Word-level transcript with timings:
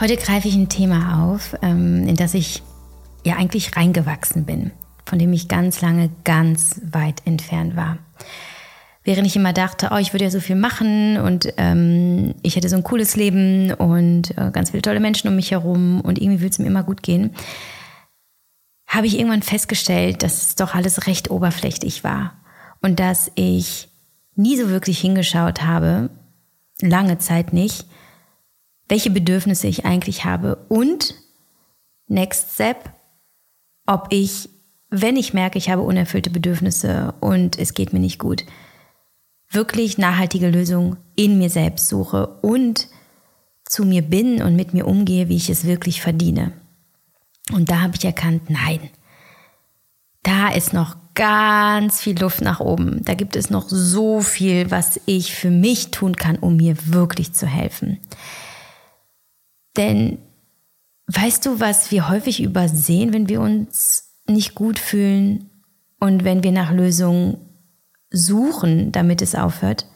Heute 0.00 0.16
greife 0.16 0.46
ich 0.46 0.54
ein 0.54 0.68
Thema 0.68 1.24
auf, 1.24 1.56
ähm, 1.60 2.06
in 2.06 2.14
das 2.14 2.34
ich 2.34 2.62
ja 3.24 3.34
eigentlich 3.34 3.76
reingewachsen 3.76 4.44
bin, 4.44 4.70
von 5.04 5.18
dem 5.18 5.32
ich 5.32 5.48
ganz 5.48 5.80
lange 5.80 6.08
ganz 6.22 6.80
weit 6.92 7.22
entfernt 7.24 7.74
war. 7.74 7.98
Während 9.02 9.26
ich 9.26 9.34
immer 9.34 9.52
dachte, 9.52 9.88
oh, 9.90 9.96
ich 9.96 10.12
würde 10.12 10.26
ja 10.26 10.30
so 10.30 10.38
viel 10.38 10.54
machen 10.54 11.18
und 11.18 11.52
ähm, 11.56 12.36
ich 12.42 12.54
hätte 12.54 12.68
so 12.68 12.76
ein 12.76 12.84
cooles 12.84 13.16
Leben 13.16 13.72
und 13.72 14.38
äh, 14.38 14.52
ganz 14.52 14.70
viele 14.70 14.82
tolle 14.82 15.00
Menschen 15.00 15.28
um 15.28 15.34
mich 15.34 15.50
herum 15.50 16.00
und 16.00 16.20
irgendwie 16.20 16.40
würde 16.40 16.50
es 16.50 16.58
mir 16.60 16.66
immer 16.66 16.84
gut 16.84 17.02
gehen, 17.02 17.34
habe 18.86 19.08
ich 19.08 19.18
irgendwann 19.18 19.42
festgestellt, 19.42 20.22
dass 20.22 20.42
es 20.42 20.54
doch 20.54 20.76
alles 20.76 21.08
recht 21.08 21.28
oberflächlich 21.28 22.04
war 22.04 22.34
und 22.82 23.00
dass 23.00 23.32
ich 23.34 23.88
nie 24.36 24.56
so 24.56 24.68
wirklich 24.68 25.00
hingeschaut 25.00 25.62
habe, 25.62 26.10
lange 26.80 27.18
Zeit 27.18 27.52
nicht, 27.52 27.86
welche 28.88 29.10
Bedürfnisse 29.10 29.66
ich 29.66 29.84
eigentlich 29.84 30.24
habe 30.24 30.56
und 30.68 31.14
next 32.06 32.54
step, 32.54 32.90
ob 33.86 34.08
ich, 34.10 34.48
wenn 34.90 35.16
ich 35.16 35.34
merke, 35.34 35.58
ich 35.58 35.70
habe 35.70 35.82
unerfüllte 35.82 36.30
Bedürfnisse 36.30 37.14
und 37.20 37.58
es 37.58 37.74
geht 37.74 37.92
mir 37.92 38.00
nicht 38.00 38.18
gut, 38.18 38.44
wirklich 39.50 39.98
nachhaltige 39.98 40.48
Lösungen 40.48 40.96
in 41.16 41.38
mir 41.38 41.50
selbst 41.50 41.88
suche 41.88 42.26
und 42.42 42.88
zu 43.64 43.84
mir 43.84 44.02
bin 44.02 44.42
und 44.42 44.56
mit 44.56 44.72
mir 44.72 44.86
umgehe, 44.86 45.28
wie 45.28 45.36
ich 45.36 45.50
es 45.50 45.64
wirklich 45.64 46.00
verdiene. 46.00 46.52
Und 47.52 47.70
da 47.70 47.80
habe 47.80 47.94
ich 47.96 48.04
erkannt, 48.04 48.50
nein, 48.50 48.80
da 50.22 50.48
ist 50.48 50.72
noch 50.72 50.96
ganz 51.14 52.00
viel 52.00 52.18
Luft 52.18 52.42
nach 52.42 52.60
oben. 52.60 53.02
Da 53.04 53.14
gibt 53.14 53.36
es 53.36 53.50
noch 53.50 53.68
so 53.68 54.20
viel, 54.20 54.70
was 54.70 55.00
ich 55.06 55.34
für 55.34 55.50
mich 55.50 55.90
tun 55.90 56.16
kann, 56.16 56.36
um 56.36 56.56
mir 56.56 56.76
wirklich 56.86 57.32
zu 57.32 57.46
helfen. 57.46 57.98
Denn 59.78 60.18
weißt 61.06 61.46
du, 61.46 61.60
was 61.60 61.90
wir 61.90 62.10
häufig 62.10 62.42
übersehen, 62.42 63.14
wenn 63.14 63.28
wir 63.28 63.40
uns 63.40 64.10
nicht 64.26 64.54
gut 64.54 64.78
fühlen 64.78 65.48
und 66.00 66.24
wenn 66.24 66.42
wir 66.42 66.52
nach 66.52 66.72
Lösungen 66.72 67.38
suchen, 68.10 68.92
damit 68.92 69.22
es 69.22 69.34
aufhört? 69.34 69.86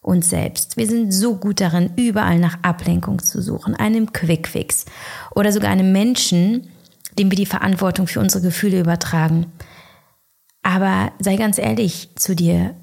Uns 0.00 0.30
selbst. 0.30 0.76
Wir 0.76 0.86
sind 0.86 1.12
so 1.12 1.36
gut 1.36 1.60
darin, 1.60 1.90
überall 1.96 2.38
nach 2.38 2.62
Ablenkung 2.62 3.18
zu 3.18 3.42
suchen, 3.42 3.74
einem 3.74 4.12
Quickfix 4.12 4.86
oder 5.34 5.52
sogar 5.52 5.70
einem 5.70 5.92
Menschen, 5.92 6.68
dem 7.18 7.30
wir 7.30 7.36
die 7.36 7.46
Verantwortung 7.46 8.06
für 8.06 8.20
unsere 8.20 8.42
Gefühle 8.42 8.80
übertragen. 8.80 9.46
Aber 10.62 11.12
sei 11.18 11.36
ganz 11.36 11.58
ehrlich 11.58 12.10
zu 12.16 12.34
dir, 12.34 12.74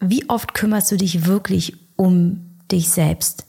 wie 0.00 0.28
oft 0.28 0.52
kümmerst 0.52 0.92
du 0.92 0.96
dich 0.96 1.26
wirklich 1.26 1.74
um 1.96 2.58
dich 2.70 2.90
selbst? 2.90 3.46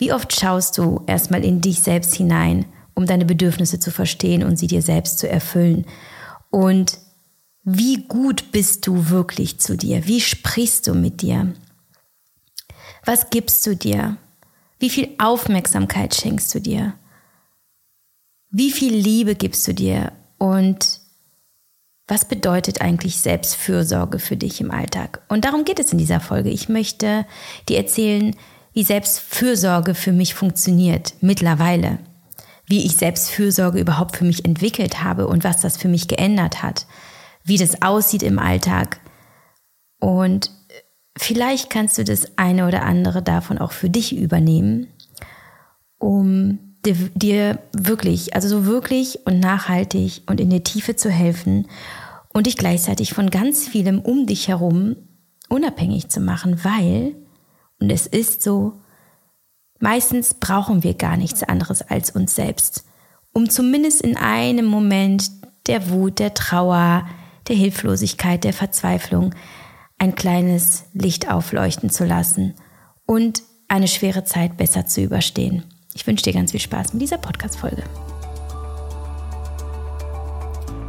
Wie 0.00 0.14
oft 0.14 0.34
schaust 0.34 0.78
du 0.78 1.02
erstmal 1.06 1.44
in 1.44 1.60
dich 1.60 1.80
selbst 1.80 2.14
hinein, 2.14 2.64
um 2.94 3.04
deine 3.04 3.26
Bedürfnisse 3.26 3.78
zu 3.78 3.90
verstehen 3.90 4.42
und 4.42 4.56
sie 4.56 4.66
dir 4.66 4.80
selbst 4.80 5.18
zu 5.18 5.28
erfüllen? 5.28 5.84
Und 6.48 6.98
wie 7.64 8.04
gut 8.04 8.50
bist 8.50 8.86
du 8.86 9.10
wirklich 9.10 9.60
zu 9.60 9.76
dir? 9.76 10.06
Wie 10.06 10.22
sprichst 10.22 10.86
du 10.86 10.94
mit 10.94 11.20
dir? 11.20 11.52
Was 13.04 13.28
gibst 13.28 13.66
du 13.66 13.76
dir? 13.76 14.16
Wie 14.78 14.88
viel 14.88 15.10
Aufmerksamkeit 15.18 16.14
schenkst 16.14 16.54
du 16.54 16.62
dir? 16.62 16.94
Wie 18.48 18.70
viel 18.70 18.94
Liebe 18.94 19.34
gibst 19.34 19.68
du 19.68 19.74
dir? 19.74 20.12
Und 20.38 21.00
was 22.08 22.24
bedeutet 22.24 22.80
eigentlich 22.80 23.20
Selbstfürsorge 23.20 24.18
für 24.18 24.38
dich 24.38 24.62
im 24.62 24.70
Alltag? 24.70 25.20
Und 25.28 25.44
darum 25.44 25.66
geht 25.66 25.78
es 25.78 25.92
in 25.92 25.98
dieser 25.98 26.20
Folge. 26.20 26.48
Ich 26.48 26.70
möchte 26.70 27.26
dir 27.68 27.76
erzählen, 27.76 28.34
wie 28.72 28.84
Selbstfürsorge 28.84 29.94
für 29.94 30.12
mich 30.12 30.34
funktioniert 30.34 31.14
mittlerweile, 31.20 31.98
wie 32.66 32.86
ich 32.86 32.96
Selbstfürsorge 32.96 33.80
überhaupt 33.80 34.16
für 34.16 34.24
mich 34.24 34.44
entwickelt 34.44 35.02
habe 35.02 35.26
und 35.26 35.42
was 35.44 35.60
das 35.60 35.76
für 35.76 35.88
mich 35.88 36.08
geändert 36.08 36.62
hat, 36.62 36.86
wie 37.42 37.58
das 37.58 37.82
aussieht 37.82 38.22
im 38.22 38.38
Alltag. 38.38 39.00
Und 39.98 40.50
vielleicht 41.18 41.68
kannst 41.70 41.98
du 41.98 42.04
das 42.04 42.38
eine 42.38 42.66
oder 42.66 42.82
andere 42.84 43.22
davon 43.22 43.58
auch 43.58 43.72
für 43.72 43.90
dich 43.90 44.16
übernehmen, 44.16 44.86
um 45.98 46.58
dir, 46.86 46.94
dir 47.14 47.58
wirklich, 47.72 48.34
also 48.34 48.48
so 48.48 48.66
wirklich 48.66 49.26
und 49.26 49.40
nachhaltig 49.40 50.22
und 50.26 50.40
in 50.40 50.50
der 50.50 50.64
Tiefe 50.64 50.96
zu 50.96 51.10
helfen 51.10 51.66
und 52.32 52.46
dich 52.46 52.56
gleichzeitig 52.56 53.12
von 53.12 53.30
ganz 53.30 53.68
vielem 53.68 54.00
um 54.00 54.26
dich 54.26 54.48
herum 54.48 54.96
unabhängig 55.48 56.08
zu 56.08 56.20
machen, 56.20 56.64
weil 56.64 57.16
und 57.80 57.90
es 57.90 58.06
ist 58.06 58.42
so, 58.42 58.74
meistens 59.80 60.34
brauchen 60.34 60.82
wir 60.82 60.94
gar 60.94 61.16
nichts 61.16 61.42
anderes 61.42 61.82
als 61.82 62.10
uns 62.10 62.34
selbst, 62.34 62.84
um 63.32 63.48
zumindest 63.48 64.02
in 64.02 64.16
einem 64.16 64.66
Moment 64.66 65.30
der 65.66 65.90
Wut, 65.90 66.18
der 66.18 66.34
Trauer, 66.34 67.06
der 67.48 67.56
Hilflosigkeit, 67.56 68.44
der 68.44 68.52
Verzweiflung 68.52 69.34
ein 69.98 70.14
kleines 70.14 70.84
Licht 70.92 71.30
aufleuchten 71.30 71.90
zu 71.90 72.04
lassen 72.04 72.54
und 73.06 73.42
eine 73.68 73.88
schwere 73.88 74.24
Zeit 74.24 74.56
besser 74.56 74.86
zu 74.86 75.02
überstehen. 75.02 75.64
Ich 75.94 76.06
wünsche 76.06 76.24
dir 76.24 76.32
ganz 76.32 76.52
viel 76.52 76.60
Spaß 76.60 76.92
mit 76.92 77.02
dieser 77.02 77.18
Podcast-Folge. 77.18 77.82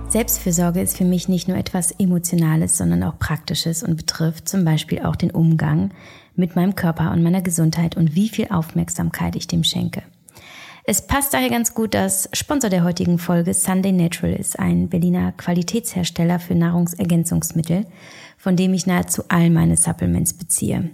Selbstfürsorge 0.10 0.82
ist 0.82 0.98
für 0.98 1.06
mich 1.06 1.30
nicht 1.30 1.48
nur 1.48 1.58
etwas 1.58 1.92
Emotionales, 1.92 2.78
sondern 2.78 3.04
auch 3.04 3.18
Praktisches 3.18 3.82
und 3.82 3.96
betrifft 3.96 4.50
zum 4.50 4.66
Beispiel 4.66 5.00
auch 5.00 5.16
den 5.16 5.32
Umgang 5.32 5.92
mit 6.36 6.56
meinem 6.56 6.76
Körper 6.76 7.12
und 7.12 7.24
meiner 7.24 7.42
Gesundheit 7.42 7.98
und 7.98 8.16
wie 8.16 8.30
viel 8.30 8.48
Aufmerksamkeit 8.50 9.36
ich 9.36 9.48
dem 9.48 9.64
schenke. 9.64 10.04
Es 10.84 11.06
passt 11.06 11.34
daher 11.34 11.50
ganz 11.50 11.76
gut, 11.76 11.94
dass 11.94 12.28
Sponsor 12.34 12.70
der 12.70 12.84
heutigen 12.84 13.20
Folge 13.20 13.54
Sunday 13.54 13.92
Natural 13.92 14.34
ist, 14.34 14.58
ein 14.58 14.90
Berliner 14.90 15.32
Qualitätshersteller 15.34 16.40
für 16.40 16.56
Nahrungsergänzungsmittel, 16.56 17.86
von 18.38 18.56
dem 18.56 18.74
ich 18.74 18.88
nahezu 18.88 19.24
all 19.28 19.52
meine 19.52 19.78
Supplements 19.78 20.34
beziehe. 20.34 20.90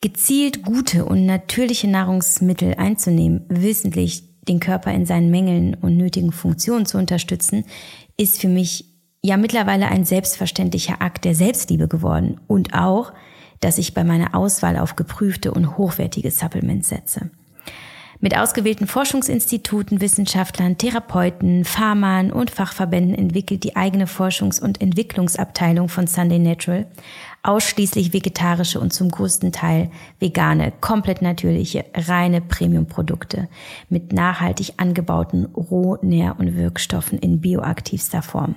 Gezielt 0.00 0.64
gute 0.64 1.04
und 1.04 1.24
natürliche 1.24 1.86
Nahrungsmittel 1.86 2.74
einzunehmen, 2.74 3.44
wissentlich 3.48 4.24
den 4.48 4.58
Körper 4.58 4.92
in 4.92 5.06
seinen 5.06 5.30
Mängeln 5.30 5.74
und 5.74 5.96
nötigen 5.96 6.32
Funktionen 6.32 6.86
zu 6.86 6.98
unterstützen, 6.98 7.64
ist 8.16 8.40
für 8.40 8.48
mich 8.48 8.86
ja 9.22 9.36
mittlerweile 9.36 9.88
ein 9.88 10.04
selbstverständlicher 10.04 11.00
Akt 11.00 11.24
der 11.24 11.34
Selbstliebe 11.34 11.86
geworden 11.86 12.40
und 12.48 12.74
auch 12.74 13.12
dass 13.60 13.78
ich 13.78 13.94
bei 13.94 14.04
meiner 14.04 14.34
Auswahl 14.34 14.78
auf 14.78 14.96
geprüfte 14.96 15.52
und 15.52 15.76
hochwertige 15.76 16.30
Supplements 16.30 16.88
setze. 16.88 17.30
Mit 18.22 18.36
ausgewählten 18.36 18.86
Forschungsinstituten, 18.86 20.02
Wissenschaftlern, 20.02 20.76
Therapeuten, 20.76 21.64
Pharmern 21.64 22.30
und 22.30 22.50
Fachverbänden 22.50 23.14
entwickelt 23.14 23.64
die 23.64 23.76
eigene 23.76 24.04
Forschungs- 24.04 24.60
und 24.60 24.82
Entwicklungsabteilung 24.82 25.88
von 25.88 26.06
Sunday 26.06 26.38
Natural 26.38 26.86
ausschließlich 27.42 28.12
vegetarische 28.12 28.78
und 28.78 28.92
zum 28.92 29.10
größten 29.10 29.52
Teil 29.52 29.90
vegane, 30.18 30.70
komplett 30.82 31.22
natürliche, 31.22 31.86
reine 31.94 32.42
Premium-Produkte 32.42 33.48
mit 33.88 34.12
nachhaltig 34.12 34.74
angebauten 34.76 35.46
Roh-, 35.46 35.96
Nähr- 36.02 36.38
und 36.38 36.56
Wirkstoffen 36.56 37.18
in 37.18 37.40
bioaktivster 37.40 38.20
Form. 38.20 38.56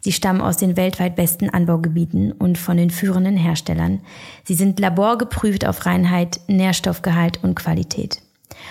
Sie 0.00 0.12
stammen 0.12 0.40
aus 0.40 0.56
den 0.56 0.76
weltweit 0.76 1.16
besten 1.16 1.50
Anbaugebieten 1.50 2.32
und 2.32 2.58
von 2.58 2.76
den 2.76 2.90
führenden 2.90 3.36
Herstellern. 3.36 4.00
Sie 4.44 4.54
sind 4.54 4.80
laborgeprüft 4.80 5.66
auf 5.66 5.86
Reinheit, 5.86 6.40
Nährstoffgehalt 6.46 7.42
und 7.42 7.54
Qualität. 7.54 8.22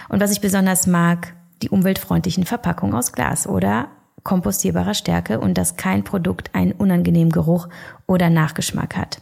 Und 0.10 0.22
was 0.22 0.32
ich 0.32 0.42
besonders 0.42 0.88
mag, 0.88 1.34
die 1.62 1.70
umweltfreundlichen 1.70 2.46
Verpackungen 2.46 2.96
aus 2.96 3.12
Glas 3.12 3.48
oder 3.48 3.90
kompostierbarer 4.24 4.94
Stärke 4.94 5.40
und 5.40 5.58
dass 5.58 5.78
kein 5.78 6.04
Produkt 6.04 6.54
einen 6.54 6.74
unangenehmen 6.74 7.32
Geruch 7.32 7.70
oder 8.08 8.30
Nachgeschmack 8.30 8.98
hat. 8.98 9.22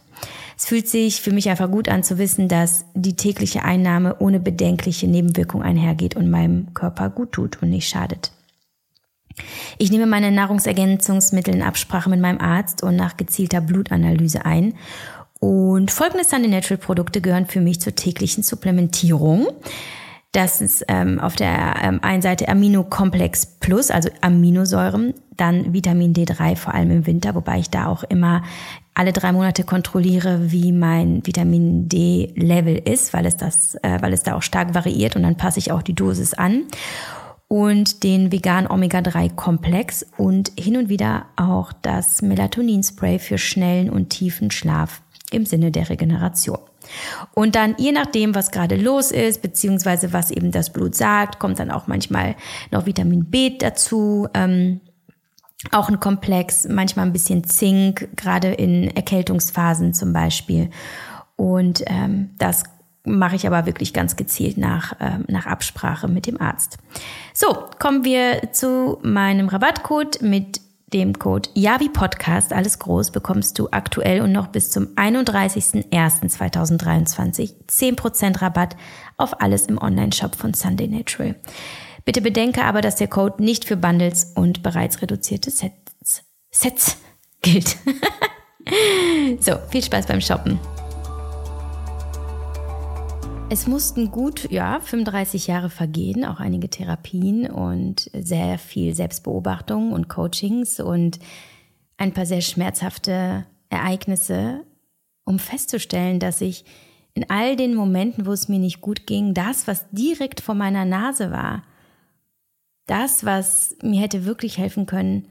Es 0.56 0.66
fühlt 0.66 0.88
sich 0.88 1.20
für 1.20 1.32
mich 1.32 1.48
einfach 1.48 1.70
gut 1.70 1.88
an 1.88 2.02
zu 2.02 2.18
wissen, 2.18 2.48
dass 2.48 2.86
die 2.94 3.14
tägliche 3.14 3.62
Einnahme 3.62 4.16
ohne 4.18 4.40
bedenkliche 4.40 5.06
Nebenwirkung 5.06 5.62
einhergeht 5.62 6.16
und 6.16 6.30
meinem 6.30 6.72
Körper 6.74 7.10
gut 7.10 7.32
tut 7.32 7.62
und 7.62 7.70
nicht 7.70 7.88
schadet. 7.88 8.32
Ich 9.78 9.90
nehme 9.90 10.06
meine 10.06 10.30
Nahrungsergänzungsmittel 10.30 11.54
in 11.54 11.62
Absprache 11.62 12.10
mit 12.10 12.20
meinem 12.20 12.40
Arzt 12.40 12.82
und 12.82 12.96
nach 12.96 13.16
gezielter 13.16 13.60
Blutanalyse 13.60 14.44
ein. 14.44 14.74
Und 15.38 15.90
folgende 15.90 16.24
Sunday 16.24 16.50
Natural 16.50 16.78
Produkte 16.78 17.20
gehören 17.20 17.46
für 17.46 17.60
mich 17.60 17.80
zur 17.80 17.94
täglichen 17.94 18.42
Supplementierung. 18.42 19.48
Das 20.32 20.60
ist 20.60 20.84
ähm, 20.88 21.18
auf 21.18 21.36
der 21.36 21.76
ähm, 21.82 22.00
einen 22.02 22.20
Seite 22.20 22.48
Aminokomplex 22.48 23.46
Plus, 23.60 23.90
also 23.90 24.10
Aminosäuren, 24.20 25.14
dann 25.36 25.72
Vitamin 25.72 26.14
D3, 26.14 26.56
vor 26.56 26.74
allem 26.74 26.90
im 26.90 27.06
Winter, 27.06 27.34
wobei 27.34 27.58
ich 27.58 27.70
da 27.70 27.86
auch 27.86 28.04
immer 28.04 28.42
alle 28.92 29.12
drei 29.12 29.32
Monate 29.32 29.64
kontrolliere, 29.64 30.50
wie 30.52 30.72
mein 30.72 31.26
Vitamin 31.26 31.88
D-Level 31.88 32.76
ist, 32.76 33.12
weil 33.12 33.26
es 33.26 33.36
das, 33.36 33.76
äh, 33.76 33.98
weil 34.00 34.12
es 34.12 34.22
da 34.22 34.34
auch 34.34 34.42
stark 34.42 34.74
variiert 34.74 35.16
und 35.16 35.22
dann 35.22 35.36
passe 35.36 35.58
ich 35.58 35.70
auch 35.70 35.82
die 35.82 35.94
Dosis 35.94 36.34
an 36.34 36.64
und 37.48 38.02
den 38.02 38.32
vegan 38.32 38.66
Omega-3-Komplex 38.66 40.06
und 40.16 40.52
hin 40.58 40.76
und 40.76 40.88
wieder 40.88 41.26
auch 41.36 41.72
das 41.72 42.22
Melatonin-Spray 42.22 43.18
für 43.18 43.38
schnellen 43.38 43.88
und 43.88 44.10
tiefen 44.10 44.50
Schlaf 44.50 45.02
im 45.30 45.46
Sinne 45.46 45.70
der 45.70 45.88
Regeneration. 45.88 46.58
Und 47.34 47.54
dann, 47.54 47.74
je 47.78 47.92
nachdem, 47.92 48.34
was 48.34 48.50
gerade 48.50 48.76
los 48.76 49.10
ist, 49.10 49.42
beziehungsweise 49.42 50.12
was 50.12 50.30
eben 50.30 50.52
das 50.52 50.72
Blut 50.72 50.94
sagt, 50.94 51.38
kommt 51.38 51.58
dann 51.58 51.70
auch 51.70 51.86
manchmal 51.86 52.36
noch 52.70 52.86
Vitamin 52.86 53.24
B 53.24 53.56
dazu. 53.58 54.28
Ähm, 54.34 54.80
auch 55.72 55.88
ein 55.88 56.00
Komplex, 56.00 56.66
manchmal 56.68 57.06
ein 57.06 57.12
bisschen 57.12 57.44
Zink, 57.44 58.08
gerade 58.16 58.48
in 58.48 58.88
Erkältungsphasen 58.94 59.94
zum 59.94 60.12
Beispiel. 60.12 60.70
Und 61.34 61.82
ähm, 61.86 62.30
das 62.38 62.64
mache 63.06 63.36
ich 63.36 63.46
aber 63.46 63.66
wirklich 63.66 63.92
ganz 63.92 64.16
gezielt 64.16 64.58
nach, 64.58 64.94
ähm, 65.00 65.24
nach 65.28 65.46
Absprache 65.46 66.08
mit 66.08 66.26
dem 66.26 66.40
Arzt. 66.40 66.78
So, 67.32 67.68
kommen 67.78 68.04
wir 68.04 68.52
zu 68.52 68.98
meinem 69.02 69.48
Rabattcode 69.48 70.22
mit 70.22 70.60
dem 70.92 71.18
Code 71.18 71.48
Yavi 71.54 71.88
Podcast, 71.88 72.52
alles 72.52 72.78
groß, 72.78 73.10
bekommst 73.10 73.58
du 73.58 73.68
aktuell 73.70 74.20
und 74.20 74.30
noch 74.32 74.48
bis 74.48 74.70
zum 74.70 74.88
31.01.2023 74.94 77.54
10% 77.68 78.42
Rabatt 78.42 78.76
auf 79.16 79.40
alles 79.40 79.64
im 79.66 79.78
Online-Shop 79.78 80.36
von 80.36 80.54
Sunday 80.54 80.86
Natural. 80.86 81.34
Bitte 82.04 82.22
bedenke 82.22 82.62
aber, 82.64 82.82
dass 82.82 82.94
der 82.96 83.08
Code 83.08 83.42
nicht 83.42 83.64
für 83.64 83.76
Bundles 83.76 84.32
und 84.36 84.62
bereits 84.62 85.02
reduzierte 85.02 85.50
Sets, 85.50 86.22
Sets 86.50 86.98
gilt. 87.42 87.76
so, 89.40 89.56
viel 89.70 89.82
Spaß 89.82 90.06
beim 90.06 90.20
Shoppen. 90.20 90.60
Es 93.48 93.68
mussten 93.68 94.10
gut, 94.10 94.50
ja, 94.50 94.80
35 94.80 95.46
Jahre 95.46 95.70
vergehen, 95.70 96.24
auch 96.24 96.40
einige 96.40 96.68
Therapien 96.68 97.48
und 97.48 98.10
sehr 98.12 98.58
viel 98.58 98.92
Selbstbeobachtung 98.92 99.92
und 99.92 100.08
Coachings 100.08 100.80
und 100.80 101.20
ein 101.96 102.12
paar 102.12 102.26
sehr 102.26 102.40
schmerzhafte 102.40 103.46
Ereignisse, 103.70 104.64
um 105.24 105.38
festzustellen, 105.38 106.18
dass 106.18 106.40
ich 106.40 106.64
in 107.14 107.30
all 107.30 107.54
den 107.54 107.76
Momenten, 107.76 108.26
wo 108.26 108.32
es 108.32 108.48
mir 108.48 108.58
nicht 108.58 108.80
gut 108.80 109.06
ging, 109.06 109.32
das, 109.32 109.68
was 109.68 109.86
direkt 109.90 110.40
vor 110.40 110.56
meiner 110.56 110.84
Nase 110.84 111.30
war, 111.30 111.62
das, 112.86 113.24
was 113.24 113.76
mir 113.80 114.00
hätte 114.00 114.24
wirklich 114.24 114.58
helfen 114.58 114.86
können, 114.86 115.24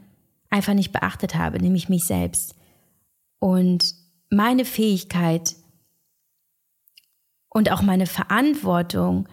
einfach 0.50 0.74
nicht 0.74 0.94
beachtet 0.94 1.36
habe, 1.36 1.60
nämlich 1.60 1.90
mich 1.90 2.06
selbst. 2.06 2.56
Und 3.40 3.94
meine 4.30 4.64
Fähigkeit, 4.64 5.56
und 7.56 7.72
auch 7.72 7.82
meine 7.82 8.06
Verantwortung, 8.06 9.30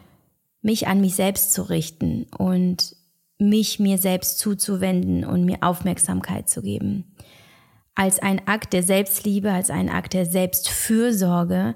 mich 0.60 0.86
an 0.86 1.00
mich 1.00 1.16
selbst 1.16 1.52
zu 1.52 1.62
richten 1.62 2.28
und 2.38 2.94
mich 3.36 3.80
mir 3.80 3.98
selbst 3.98 4.38
zuzuwenden 4.38 5.24
und 5.24 5.44
mir 5.44 5.58
Aufmerksamkeit 5.60 6.48
zu 6.48 6.62
geben. 6.62 7.16
Als 7.96 8.20
ein 8.20 8.46
Akt 8.46 8.74
der 8.74 8.84
Selbstliebe, 8.84 9.50
als 9.50 9.70
ein 9.70 9.90
Akt 9.90 10.12
der 10.12 10.24
Selbstfürsorge 10.24 11.74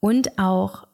und 0.00 0.38
auch 0.38 0.88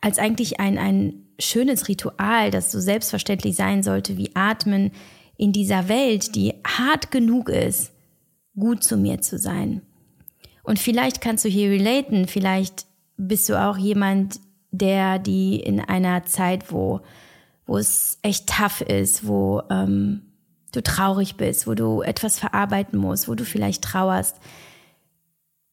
als 0.00 0.18
eigentlich 0.18 0.58
ein, 0.58 0.76
ein 0.76 1.28
schönes 1.38 1.86
Ritual, 1.86 2.50
das 2.50 2.72
so 2.72 2.80
selbstverständlich 2.80 3.54
sein 3.54 3.84
sollte 3.84 4.16
wie 4.16 4.34
Atmen 4.34 4.90
in 5.36 5.52
dieser 5.52 5.88
Welt, 5.88 6.34
die 6.34 6.52
hart 6.66 7.12
genug 7.12 7.48
ist, 7.48 7.92
gut 8.58 8.82
zu 8.82 8.96
mir 8.96 9.20
zu 9.20 9.38
sein. 9.38 9.82
Und 10.64 10.80
vielleicht 10.80 11.20
kannst 11.20 11.44
du 11.44 11.48
hier 11.48 11.70
relaten, 11.70 12.26
vielleicht 12.26 12.85
bist 13.16 13.48
du 13.48 13.60
auch 13.60 13.76
jemand, 13.76 14.40
der 14.70 15.18
die 15.18 15.56
in 15.56 15.80
einer 15.80 16.24
Zeit, 16.24 16.72
wo, 16.72 17.00
wo 17.66 17.78
es 17.78 18.18
echt 18.22 18.48
tough 18.48 18.80
ist, 18.80 19.26
wo 19.26 19.62
ähm, 19.70 20.22
du 20.72 20.82
traurig 20.82 21.36
bist, 21.36 21.66
wo 21.66 21.74
du 21.74 22.02
etwas 22.02 22.38
verarbeiten 22.38 22.98
musst, 22.98 23.28
wo 23.28 23.34
du 23.34 23.44
vielleicht 23.44 23.82
trauerst, 23.82 24.36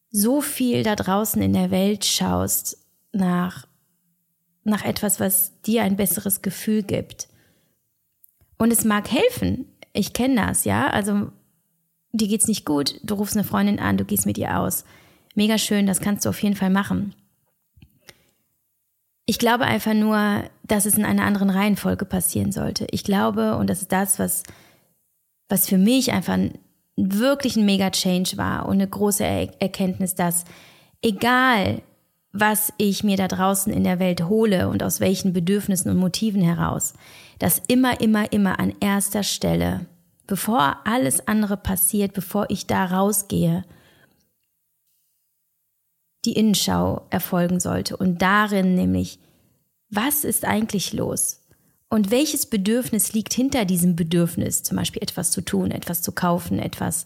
so 0.09 0.41
viel 0.41 0.83
da 0.83 0.95
draußen 0.95 1.41
in 1.41 1.53
der 1.53 1.71
Welt 1.71 2.05
schaust 2.05 2.77
nach, 3.11 3.67
nach 4.63 4.85
etwas, 4.85 5.19
was 5.19 5.59
dir 5.61 5.83
ein 5.83 5.97
besseres 5.97 6.41
Gefühl 6.41 6.83
gibt. 6.83 7.27
Und 8.57 8.71
es 8.71 8.85
mag 8.85 9.11
helfen. 9.11 9.65
Ich 9.91 10.13
kenne 10.13 10.35
das, 10.35 10.65
ja. 10.65 10.87
Also 10.87 11.31
dir 12.11 12.27
geht's 12.27 12.47
nicht 12.47 12.65
gut, 12.65 12.99
du 13.03 13.15
rufst 13.15 13.35
eine 13.35 13.43
Freundin 13.43 13.79
an, 13.79 13.97
du 13.97 14.05
gehst 14.05 14.25
mit 14.25 14.37
ihr 14.37 14.57
aus. 14.59 14.85
Mega 15.35 15.57
schön, 15.57 15.87
das 15.87 15.99
kannst 15.99 16.25
du 16.25 16.29
auf 16.29 16.41
jeden 16.43 16.55
Fall 16.55 16.69
machen. 16.69 17.15
Ich 19.25 19.39
glaube 19.39 19.65
einfach 19.65 19.93
nur, 19.93 20.43
dass 20.63 20.85
es 20.85 20.97
in 20.97 21.05
einer 21.05 21.23
anderen 21.23 21.49
Reihenfolge 21.49 22.05
passieren 22.05 22.51
sollte. 22.51 22.87
Ich 22.91 23.03
glaube, 23.03 23.55
und 23.55 23.69
das 23.69 23.81
ist 23.81 23.91
das, 23.91 24.19
was, 24.19 24.43
was 25.47 25.67
für 25.67 25.77
mich 25.77 26.11
einfach 26.11 26.33
ein, 26.33 26.59
wirklich 26.97 27.55
ein 27.55 27.65
Mega-Change 27.65 28.37
war 28.37 28.65
und 28.65 28.73
eine 28.73 28.87
große 28.87 29.23
er 29.23 29.61
Erkenntnis, 29.61 30.15
dass 30.15 30.43
egal, 31.01 31.81
was 32.33 32.73
ich 32.77 33.03
mir 33.03 33.15
da 33.15 33.27
draußen 33.27 33.71
in 33.71 33.83
der 33.83 33.99
Welt 33.99 34.23
hole 34.23 34.67
und 34.67 34.83
aus 34.83 34.99
welchen 34.99 35.33
Bedürfnissen 35.33 35.91
und 35.91 35.97
Motiven 35.97 36.41
heraus, 36.41 36.93
dass 37.39 37.61
immer, 37.67 38.01
immer, 38.01 38.31
immer 38.33 38.59
an 38.59 38.73
erster 38.79 39.23
Stelle, 39.23 39.85
bevor 40.27 40.77
alles 40.85 41.27
andere 41.27 41.57
passiert, 41.57 42.13
bevor 42.13 42.49
ich 42.49 42.65
da 42.65 42.85
rausgehe, 42.85 43.63
die 46.25 46.33
Innenschau 46.33 47.05
erfolgen 47.09 47.59
sollte 47.59 47.97
und 47.97 48.21
darin 48.21 48.75
nämlich, 48.75 49.19
was 49.89 50.23
ist 50.23 50.45
eigentlich 50.45 50.93
los? 50.93 51.41
Und 51.89 52.09
welches 52.09 52.47
Bedürfnis 52.47 53.13
liegt 53.13 53.33
hinter 53.33 53.65
diesem 53.65 53.95
Bedürfnis, 53.95 54.63
zum 54.63 54.77
Beispiel 54.77 55.03
etwas 55.03 55.29
zu 55.29 55.41
tun, 55.41 55.69
etwas 55.69 56.01
zu 56.01 56.11
kaufen, 56.11 56.57
etwas 56.57 57.05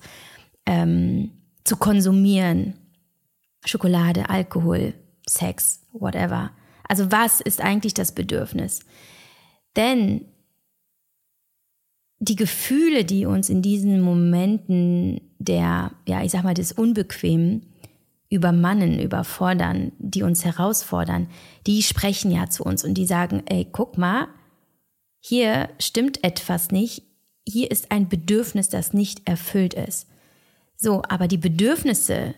ähm, 0.66 1.32
zu 1.66 1.76
konsumieren? 1.76 2.76
Schokolade, 3.66 4.30
Alkohol, 4.30 4.94
Sex, 5.28 5.82
whatever. 5.92 6.52
Also 6.88 7.12
was 7.12 7.42
ist 7.42 7.60
eigentlich 7.60 7.94
das 7.96 8.14
Bedürfnis? 8.14 8.80
Denn 9.76 10.26
die 12.20 12.36
Gefühle, 12.36 13.04
die 13.04 13.26
uns 13.26 13.50
in 13.50 13.62
diesen 13.62 14.02
Momenten 14.02 15.22
der, 15.38 15.92
ja, 16.08 16.24
ich 16.24 16.32
sag 16.32 16.44
mal, 16.44 16.54
des 16.54 16.72
Unbequemen 16.72 17.74
übermannen, 18.30 19.00
überfordern, 19.00 19.92
die 20.00 20.24
uns 20.24 20.44
herausfordern, 20.44 21.28
die 21.66 21.82
sprechen 21.84 22.32
ja 22.32 22.50
zu 22.50 22.64
uns 22.64 22.84
und 22.84 22.96
die 22.96 23.06
sagen, 23.06 23.44
ey, 23.46 23.68
guck 23.72 23.98
mal, 23.98 24.28
hier 25.20 25.70
stimmt 25.80 26.24
etwas 26.24 26.72
nicht, 26.72 27.04
hier 27.48 27.72
ist 27.72 27.92
ein 27.92 28.10
Bedürfnis, 28.10 28.70
das 28.70 28.94
nicht 28.94 29.28
erfüllt 29.28 29.74
ist. 29.74 30.08
So, 30.76 31.02
aber 31.08 31.28
die 31.28 31.38
Bedürfnisse, 31.38 32.36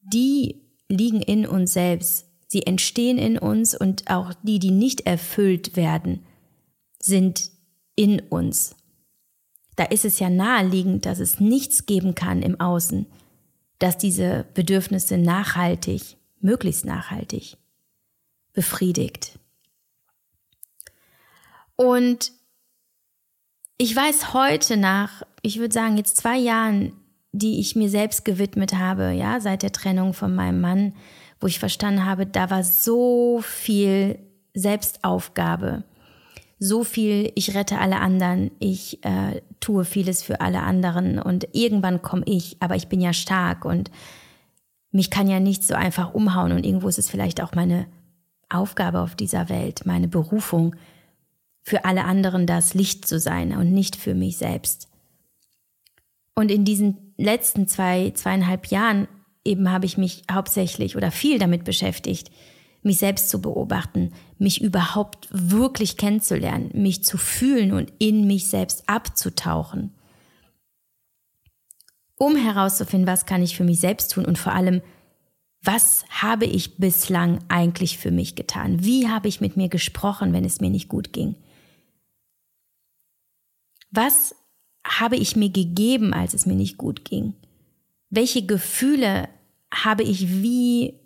die 0.00 0.62
liegen 0.88 1.20
in 1.20 1.46
uns 1.46 1.72
selbst, 1.72 2.26
sie 2.46 2.62
entstehen 2.62 3.18
in 3.18 3.38
uns 3.38 3.74
und 3.74 4.08
auch 4.08 4.32
die, 4.42 4.60
die 4.60 4.70
nicht 4.70 5.02
erfüllt 5.02 5.76
werden, 5.76 6.24
sind 7.00 7.50
in 7.96 8.20
uns. 8.20 8.76
Da 9.74 9.84
ist 9.84 10.04
es 10.04 10.18
ja 10.20 10.30
naheliegend, 10.30 11.04
dass 11.04 11.18
es 11.18 11.40
nichts 11.40 11.86
geben 11.86 12.14
kann 12.14 12.42
im 12.42 12.60
Außen, 12.60 13.06
dass 13.78 13.98
diese 13.98 14.46
Bedürfnisse 14.54 15.18
nachhaltig, 15.18 16.16
möglichst 16.40 16.84
nachhaltig 16.84 17.56
befriedigt. 18.52 19.38
Und 21.76 22.32
ich 23.76 23.94
weiß 23.94 24.32
heute 24.32 24.78
nach, 24.78 25.22
ich 25.42 25.58
würde 25.58 25.74
sagen, 25.74 25.98
jetzt 25.98 26.16
zwei 26.16 26.38
Jahren, 26.38 26.92
die 27.32 27.60
ich 27.60 27.76
mir 27.76 27.90
selbst 27.90 28.24
gewidmet 28.24 28.74
habe, 28.74 29.12
ja, 29.12 29.40
seit 29.40 29.62
der 29.62 29.72
Trennung 29.72 30.14
von 30.14 30.34
meinem 30.34 30.62
Mann, 30.62 30.94
wo 31.38 31.46
ich 31.46 31.58
verstanden 31.58 32.06
habe, 32.06 32.26
da 32.26 32.48
war 32.48 32.64
so 32.64 33.42
viel 33.42 34.18
Selbstaufgabe 34.54 35.84
so 36.58 36.84
viel, 36.84 37.32
ich 37.34 37.54
rette 37.54 37.78
alle 37.78 38.00
anderen, 38.00 38.50
ich 38.58 39.04
äh, 39.04 39.42
tue 39.60 39.84
vieles 39.84 40.22
für 40.22 40.40
alle 40.40 40.62
anderen 40.62 41.18
und 41.18 41.48
irgendwann 41.52 42.00
komme 42.00 42.24
ich, 42.26 42.56
aber 42.60 42.76
ich 42.76 42.88
bin 42.88 43.00
ja 43.00 43.12
stark 43.12 43.64
und 43.64 43.90
mich 44.90 45.10
kann 45.10 45.28
ja 45.28 45.38
nichts 45.38 45.68
so 45.68 45.74
einfach 45.74 46.14
umhauen 46.14 46.52
und 46.52 46.64
irgendwo 46.64 46.88
ist 46.88 46.98
es 46.98 47.10
vielleicht 47.10 47.42
auch 47.42 47.54
meine 47.54 47.86
Aufgabe 48.48 49.00
auf 49.00 49.14
dieser 49.14 49.48
Welt, 49.48 49.84
meine 49.84 50.08
Berufung, 50.08 50.76
für 51.62 51.84
alle 51.84 52.04
anderen 52.04 52.46
das 52.46 52.74
Licht 52.74 53.06
zu 53.06 53.18
sein 53.18 53.56
und 53.56 53.72
nicht 53.72 53.96
für 53.96 54.14
mich 54.14 54.38
selbst. 54.38 54.88
Und 56.34 56.50
in 56.50 56.64
diesen 56.64 57.12
letzten 57.16 57.66
zwei, 57.66 58.12
zweieinhalb 58.12 58.66
Jahren 58.66 59.08
eben 59.44 59.70
habe 59.70 59.86
ich 59.86 59.98
mich 59.98 60.22
hauptsächlich 60.30 60.96
oder 60.96 61.10
viel 61.10 61.38
damit 61.38 61.64
beschäftigt, 61.64 62.30
mich 62.82 62.98
selbst 62.98 63.30
zu 63.30 63.40
beobachten, 63.40 64.12
mich 64.38 64.60
überhaupt 64.60 65.28
wirklich 65.30 65.96
kennenzulernen, 65.96 66.70
mich 66.74 67.04
zu 67.04 67.18
fühlen 67.18 67.72
und 67.72 67.92
in 67.98 68.26
mich 68.26 68.48
selbst 68.48 68.88
abzutauchen, 68.88 69.94
um 72.16 72.36
herauszufinden, 72.36 73.06
was 73.06 73.26
kann 73.26 73.42
ich 73.42 73.56
für 73.56 73.64
mich 73.64 73.80
selbst 73.80 74.12
tun 74.12 74.24
und 74.24 74.38
vor 74.38 74.52
allem, 74.52 74.82
was 75.62 76.04
habe 76.08 76.44
ich 76.44 76.76
bislang 76.76 77.40
eigentlich 77.48 77.98
für 77.98 78.10
mich 78.10 78.36
getan? 78.36 78.84
Wie 78.84 79.08
habe 79.08 79.28
ich 79.28 79.40
mit 79.40 79.56
mir 79.56 79.68
gesprochen, 79.68 80.32
wenn 80.32 80.44
es 80.44 80.60
mir 80.60 80.70
nicht 80.70 80.88
gut 80.88 81.12
ging? 81.12 81.34
Was 83.90 84.34
habe 84.86 85.16
ich 85.16 85.34
mir 85.34 85.50
gegeben, 85.50 86.12
als 86.12 86.34
es 86.34 86.46
mir 86.46 86.54
nicht 86.54 86.76
gut 86.76 87.04
ging? 87.04 87.34
Welche 88.10 88.46
Gefühle 88.46 89.28
habe 89.72 90.04
ich 90.04 90.42
wie 90.42 91.00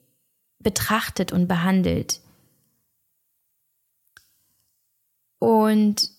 betrachtet 0.61 1.33
und 1.33 1.49
behandelt. 1.49 2.21
Und 5.40 6.11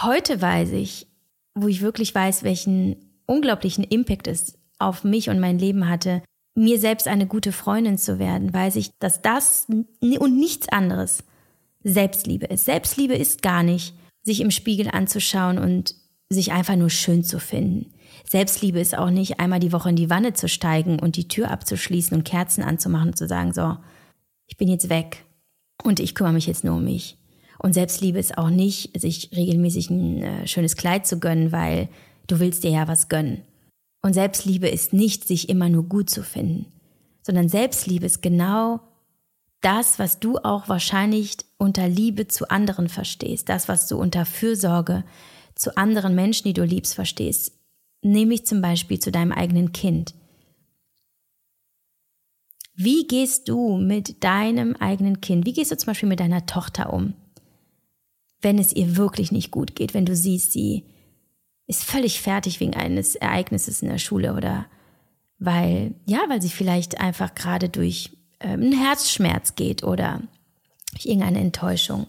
heute 0.00 0.40
weiß 0.40 0.72
ich, 0.72 1.06
wo 1.54 1.68
ich 1.68 1.82
wirklich 1.82 2.14
weiß, 2.14 2.42
welchen 2.44 2.96
unglaublichen 3.26 3.84
Impact 3.84 4.28
es 4.28 4.58
auf 4.78 5.04
mich 5.04 5.28
und 5.28 5.40
mein 5.40 5.58
Leben 5.58 5.88
hatte, 5.88 6.22
mir 6.54 6.78
selbst 6.78 7.08
eine 7.08 7.26
gute 7.26 7.52
Freundin 7.52 7.98
zu 7.98 8.18
werden, 8.18 8.54
weiß 8.54 8.76
ich, 8.76 8.96
dass 8.98 9.20
das 9.20 9.66
und 9.68 10.38
nichts 10.38 10.68
anderes 10.70 11.24
Selbstliebe 11.82 12.46
ist. 12.46 12.64
Selbstliebe 12.64 13.14
ist 13.14 13.42
gar 13.42 13.62
nicht, 13.62 13.94
sich 14.22 14.40
im 14.40 14.50
Spiegel 14.50 14.88
anzuschauen 14.90 15.58
und 15.58 15.94
sich 16.28 16.52
einfach 16.52 16.76
nur 16.76 16.90
schön 16.90 17.24
zu 17.24 17.38
finden. 17.38 17.92
Selbstliebe 18.28 18.80
ist 18.80 18.96
auch 18.96 19.10
nicht, 19.10 19.38
einmal 19.38 19.60
die 19.60 19.72
Woche 19.72 19.90
in 19.90 19.96
die 19.96 20.10
Wanne 20.10 20.32
zu 20.32 20.48
steigen 20.48 20.98
und 20.98 21.16
die 21.16 21.28
Tür 21.28 21.50
abzuschließen 21.50 22.16
und 22.16 22.24
Kerzen 22.24 22.62
anzumachen 22.62 23.08
und 23.08 23.18
zu 23.18 23.28
sagen, 23.28 23.52
so, 23.52 23.76
ich 24.46 24.56
bin 24.56 24.68
jetzt 24.68 24.88
weg 24.88 25.24
und 25.82 26.00
ich 26.00 26.14
kümmere 26.14 26.32
mich 26.32 26.46
jetzt 26.46 26.64
nur 26.64 26.76
um 26.76 26.84
mich. 26.84 27.18
Und 27.58 27.72
Selbstliebe 27.72 28.18
ist 28.18 28.38
auch 28.38 28.50
nicht, 28.50 28.98
sich 29.00 29.30
regelmäßig 29.34 29.90
ein 29.90 30.22
äh, 30.22 30.46
schönes 30.46 30.76
Kleid 30.76 31.06
zu 31.06 31.18
gönnen, 31.18 31.52
weil 31.52 31.88
du 32.26 32.38
willst 32.40 32.64
dir 32.64 32.70
ja 32.70 32.88
was 32.88 33.08
gönnen. 33.08 33.42
Und 34.02 34.12
Selbstliebe 34.12 34.68
ist 34.68 34.92
nicht, 34.92 35.26
sich 35.26 35.48
immer 35.48 35.68
nur 35.68 35.84
gut 35.84 36.10
zu 36.10 36.22
finden, 36.22 36.66
sondern 37.22 37.48
Selbstliebe 37.48 38.06
ist 38.06 38.22
genau 38.22 38.80
das, 39.60 39.98
was 39.98 40.20
du 40.20 40.38
auch 40.38 40.68
wahrscheinlich 40.68 41.38
unter 41.58 41.88
Liebe 41.88 42.28
zu 42.28 42.48
anderen 42.50 42.88
verstehst, 42.88 43.48
das, 43.48 43.68
was 43.68 43.88
du 43.88 43.96
unter 43.96 44.24
Fürsorge 44.24 45.04
zu 45.54 45.76
anderen 45.76 46.14
Menschen, 46.14 46.44
die 46.44 46.52
du 46.52 46.62
liebst, 46.62 46.94
verstehst. 46.94 47.58
Nämlich 48.02 48.46
zum 48.46 48.60
Beispiel 48.60 49.00
zu 49.00 49.10
deinem 49.10 49.32
eigenen 49.32 49.72
Kind. 49.72 50.14
Wie 52.74 53.06
gehst 53.06 53.48
du 53.48 53.78
mit 53.78 54.22
deinem 54.22 54.76
eigenen 54.76 55.22
Kind, 55.22 55.46
wie 55.46 55.54
gehst 55.54 55.70
du 55.70 55.78
zum 55.78 55.86
Beispiel 55.86 56.10
mit 56.10 56.20
deiner 56.20 56.44
Tochter 56.44 56.92
um, 56.92 57.14
wenn 58.40 58.58
es 58.58 58.72
ihr 58.72 58.96
wirklich 58.96 59.32
nicht 59.32 59.50
gut 59.50 59.74
geht, 59.74 59.94
wenn 59.94 60.06
du 60.06 60.14
siehst, 60.14 60.52
sie 60.52 60.84
ist 61.66 61.84
völlig 61.84 62.20
fertig 62.20 62.60
wegen 62.60 62.74
eines 62.74 63.14
Ereignisses 63.16 63.82
in 63.82 63.88
der 63.88 63.98
Schule 63.98 64.34
oder 64.34 64.66
weil, 65.38 65.94
ja, 66.06 66.20
weil 66.28 66.40
sie 66.40 66.48
vielleicht 66.48 67.00
einfach 67.00 67.34
gerade 67.34 67.68
durch 67.68 68.10
äh, 68.38 68.48
einen 68.48 68.72
Herzschmerz 68.72 69.54
geht 69.54 69.82
oder 69.82 70.22
durch 70.92 71.06
irgendeine 71.06 71.40
Enttäuschung 71.40 72.06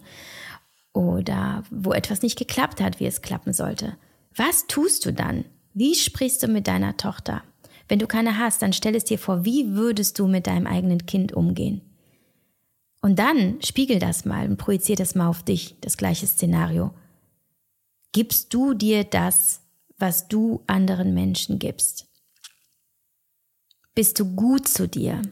oder 0.92 1.64
wo 1.70 1.92
etwas 1.92 2.22
nicht 2.22 2.38
geklappt 2.38 2.80
hat, 2.80 3.00
wie 3.00 3.06
es 3.06 3.22
klappen 3.22 3.52
sollte. 3.52 3.96
Was 4.34 4.66
tust 4.66 5.04
du 5.04 5.12
dann? 5.12 5.44
Wie 5.74 5.94
sprichst 5.94 6.42
du 6.42 6.48
mit 6.48 6.66
deiner 6.66 6.96
Tochter? 6.96 7.42
Wenn 7.88 7.98
du 7.98 8.06
keine 8.06 8.38
hast, 8.38 8.62
dann 8.62 8.72
stell 8.72 8.94
es 8.94 9.04
dir 9.04 9.18
vor, 9.18 9.44
wie 9.44 9.74
würdest 9.74 10.18
du 10.18 10.26
mit 10.26 10.46
deinem 10.46 10.66
eigenen 10.66 11.06
Kind 11.06 11.32
umgehen? 11.32 11.80
Und 13.00 13.18
dann 13.18 13.62
spiegel 13.62 13.98
das 13.98 14.24
mal 14.24 14.48
und 14.48 14.56
projizier 14.56 14.96
das 14.96 15.14
mal 15.14 15.28
auf 15.28 15.42
dich, 15.42 15.76
das 15.80 15.96
gleiche 15.96 16.26
Szenario. 16.26 16.92
Gibst 18.12 18.52
du 18.52 18.74
dir 18.74 19.04
das, 19.04 19.60
was 19.98 20.28
du 20.28 20.62
anderen 20.66 21.14
Menschen 21.14 21.58
gibst? 21.58 22.06
Bist 23.94 24.18
du 24.18 24.34
gut 24.34 24.68
zu 24.68 24.88
dir? 24.88 25.22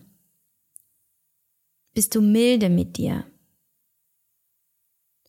Bist 1.94 2.14
du 2.14 2.20
milde 2.20 2.68
mit 2.68 2.96
dir? 2.96 3.24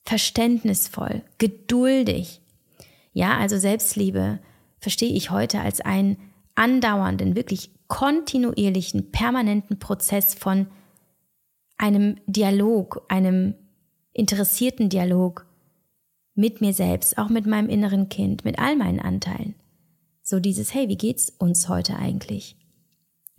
Verständnisvoll, 0.05 1.23
geduldig? 1.37 2.41
Ja, 3.13 3.37
also 3.37 3.57
Selbstliebe 3.57 4.39
verstehe 4.79 5.13
ich 5.13 5.31
heute 5.31 5.61
als 5.61 5.81
einen 5.81 6.17
andauernden, 6.55 7.35
wirklich 7.35 7.71
kontinuierlichen, 7.87 9.11
permanenten 9.11 9.79
Prozess 9.79 10.33
von 10.33 10.67
einem 11.77 12.17
Dialog, 12.25 13.05
einem 13.07 13.55
interessierten 14.13 14.89
Dialog 14.89 15.45
mit 16.33 16.61
mir 16.61 16.73
selbst, 16.73 17.17
auch 17.17 17.29
mit 17.29 17.45
meinem 17.45 17.69
inneren 17.69 18.09
Kind, 18.09 18.45
mit 18.45 18.59
all 18.59 18.75
meinen 18.75 18.99
Anteilen. 18.99 19.55
So 20.21 20.39
dieses, 20.39 20.73
hey, 20.73 20.89
wie 20.89 20.97
geht's 20.97 21.29
uns 21.29 21.69
heute 21.69 21.95
eigentlich? 21.95 22.57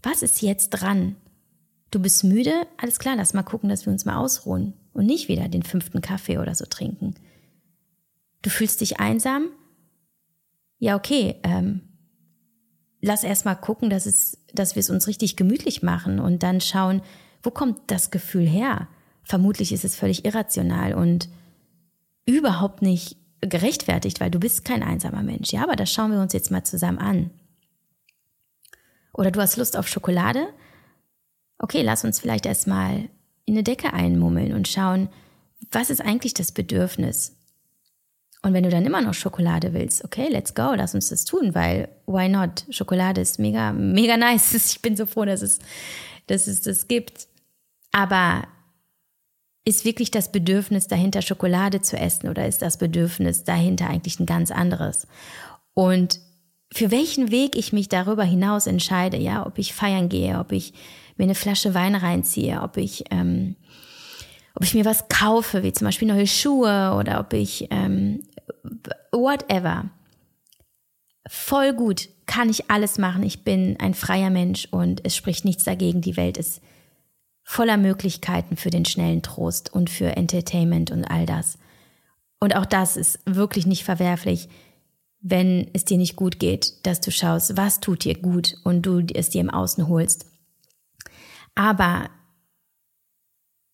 Was 0.02 0.23
ist 0.23 0.42
jetzt 0.42 0.71
dran? 0.71 1.16
Du 1.90 2.00
bist 2.00 2.25
müde? 2.25 2.66
Alles 2.76 2.99
klar, 2.99 3.16
lass 3.16 3.35
mal 3.35 3.42
gucken, 3.42 3.68
dass 3.68 3.87
wir 3.87 3.92
uns 3.92 4.04
mal 4.04 4.16
ausruhen 4.16 4.75
und 4.92 5.07
nicht 5.07 5.28
wieder 5.28 5.49
den 5.49 5.62
fünften 5.62 6.00
Kaffee 6.00 6.38
oder 6.38 6.54
so 6.54 6.64
trinken. 6.64 7.14
Du 8.42 8.50
fühlst 8.50 8.80
dich 8.80 9.00
einsam? 9.00 9.49
Ja, 10.78 10.97
okay, 10.97 11.37
ähm, 11.42 11.83
lass 13.00 13.25
erst 13.25 13.45
mal 13.45 13.54
gucken, 13.54 13.90
dass, 13.90 14.07
es, 14.07 14.38
dass 14.54 14.75
wir 14.75 14.80
es 14.80 14.90
uns 14.90 15.07
richtig 15.07 15.37
gemütlich 15.37 15.83
machen 15.83 16.21
und 16.21 16.42
dann 16.42 16.61
schauen, 16.61 17.02
wo 17.42 17.50
kommt 17.50 17.78
das 17.88 18.11
Gefühl 18.11 18.47
her? 18.47 18.88
Vermutlich 19.23 19.73
ist 19.73 19.85
es 19.85 19.97
völlig 19.97 20.25
irrational 20.25 20.95
und 20.95 21.28
überhaupt 22.26 22.83
nicht 22.83 23.16
gerechtfertigt, 23.40 24.21
weil 24.21 24.30
du 24.30 24.40
bist 24.40 24.64
kein 24.64 24.83
einsamer 24.83 25.23
Mensch. 25.23 25.52
Ja, 25.52 25.62
aber 25.62 25.76
das 25.76 25.92
schauen 25.92 26.12
wir 26.12 26.21
uns 26.21 26.33
jetzt 26.33 26.50
mal 26.50 26.64
zusammen 26.64 26.99
an. 26.99 27.30
Oder 29.12 29.30
du 29.30 29.40
hast 29.40 29.57
Lust 29.57 29.76
auf 29.76 29.88
Schokolade? 29.88 30.49
Okay, 31.59 31.83
lass 31.83 32.04
uns 32.04 32.21
vielleicht 32.21 32.47
erstmal 32.47 33.09
in 33.45 33.54
eine 33.54 33.62
Decke 33.62 33.92
einmummeln 33.92 34.52
und 34.52 34.68
schauen, 34.68 35.09
was 35.71 35.90
ist 35.90 36.00
eigentlich 36.00 36.35
das 36.35 36.52
Bedürfnis? 36.52 37.35
Und 38.42 38.52
wenn 38.52 38.62
du 38.62 38.71
dann 38.71 38.87
immer 38.87 39.02
noch 39.02 39.14
Schokolade 39.14 39.73
willst, 39.73 40.04
okay, 40.04 40.28
let's 40.30 40.54
go, 40.54 40.73
lass 40.75 40.95
uns 40.95 41.09
das 41.09 41.25
tun, 41.25 41.54
weil 41.54 41.88
why 42.07 42.28
not? 42.28 42.64
Schokolade 42.71 43.21
ist 43.21 43.38
mega, 43.38 43.73
mega 43.73 44.16
nice. 44.18 44.54
Ich 44.54 44.83
bin 44.83 44.97
so 44.97 45.07
froh, 45.07 45.25
dass 45.25 45.42
es, 45.42 45.59
dass 46.28 46.47
es 46.47 46.62
das 46.62 46.87
gibt. 46.87 47.27
Aber 47.92 48.47
ist 49.64 49.85
wirklich 49.85 50.11
das 50.11 50.33
Bedürfnis 50.33 50.87
dahinter, 50.87 51.23
Schokolade 51.23 51.83
zu 51.83 51.97
essen 51.97 52.28
oder 52.28 52.47
ist 52.47 52.62
das 52.62 52.78
Bedürfnis 52.78 53.45
dahinter 53.45 53.88
eigentlich 53.88 54.18
ein 54.18 54.26
ganz 54.26 54.50
anderes? 54.50 55.07
Und 55.75 56.21
für 56.73 56.90
welchen 56.90 57.30
Weg 57.30 57.57
ich 57.57 57.73
mich 57.73 57.88
darüber 57.88 58.25
hinaus 58.25 58.66
entscheide, 58.66 59.16
ja, 59.16 59.47
ob 59.47 59.59
ich 59.59 59.75
feiern 59.75 60.09
gehe, 60.09 60.38
ob 60.38 60.52
ich 60.52 60.73
mir 61.16 61.25
eine 61.25 61.35
Flasche 61.35 61.75
Wein 61.75 61.95
reinziehe, 61.95 62.62
ob 62.62 62.76
ich, 62.76 63.04
ähm, 63.11 63.57
ob 64.54 64.64
ich 64.64 64.75
mir 64.75 64.85
was 64.85 65.09
kaufe, 65.09 65.62
wie 65.62 65.73
zum 65.73 65.87
Beispiel 65.87 66.09
neue 66.09 66.26
Schuhe 66.26 66.95
oder 66.99 67.21
ob 67.21 67.33
ich 67.33 67.68
ähm, 67.71 68.23
whatever. 69.12 69.90
Voll 71.26 71.75
gut, 71.75 72.09
kann 72.26 72.49
ich 72.49 72.71
alles 72.71 72.99
machen. 72.99 73.23
Ich 73.23 73.45
bin 73.45 73.76
ein 73.80 73.95
freier 73.95 74.30
Mensch 74.30 74.66
und 74.71 75.04
es 75.04 75.16
spricht 75.16 75.45
nichts 75.45 75.64
dagegen. 75.64 76.00
Die 76.00 76.16
Welt 76.16 76.38
ist 76.38 76.62
voller 77.50 77.78
Möglichkeiten 77.78 78.58
für 78.58 78.68
den 78.68 78.84
schnellen 78.84 79.22
Trost 79.22 79.72
und 79.72 79.88
für 79.88 80.18
Entertainment 80.18 80.90
und 80.90 81.06
all 81.06 81.24
das. 81.24 81.56
Und 82.38 82.54
auch 82.54 82.66
das 82.66 82.98
ist 82.98 83.20
wirklich 83.24 83.64
nicht 83.64 83.84
verwerflich, 83.84 84.50
wenn 85.22 85.66
es 85.72 85.86
dir 85.86 85.96
nicht 85.96 86.14
gut 86.14 86.38
geht, 86.40 86.74
dass 86.86 87.00
du 87.00 87.10
schaust, 87.10 87.56
was 87.56 87.80
tut 87.80 88.04
dir 88.04 88.18
gut 88.18 88.56
und 88.64 88.82
du 88.82 89.02
es 89.14 89.30
dir 89.30 89.40
im 89.40 89.48
Außen 89.48 89.88
holst. 89.88 90.26
Aber 91.54 92.10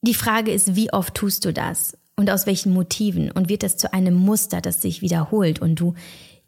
die 0.02 0.14
Frage 0.14 0.52
ist, 0.52 0.76
wie 0.76 0.92
oft 0.92 1.16
tust 1.16 1.44
du 1.44 1.52
das 1.52 1.98
und 2.14 2.30
aus 2.30 2.46
welchen 2.46 2.72
Motiven 2.72 3.28
und 3.28 3.48
wird 3.48 3.64
das 3.64 3.76
zu 3.76 3.92
einem 3.92 4.14
Muster, 4.14 4.60
das 4.60 4.82
sich 4.82 5.02
wiederholt 5.02 5.58
und 5.58 5.80
du 5.80 5.94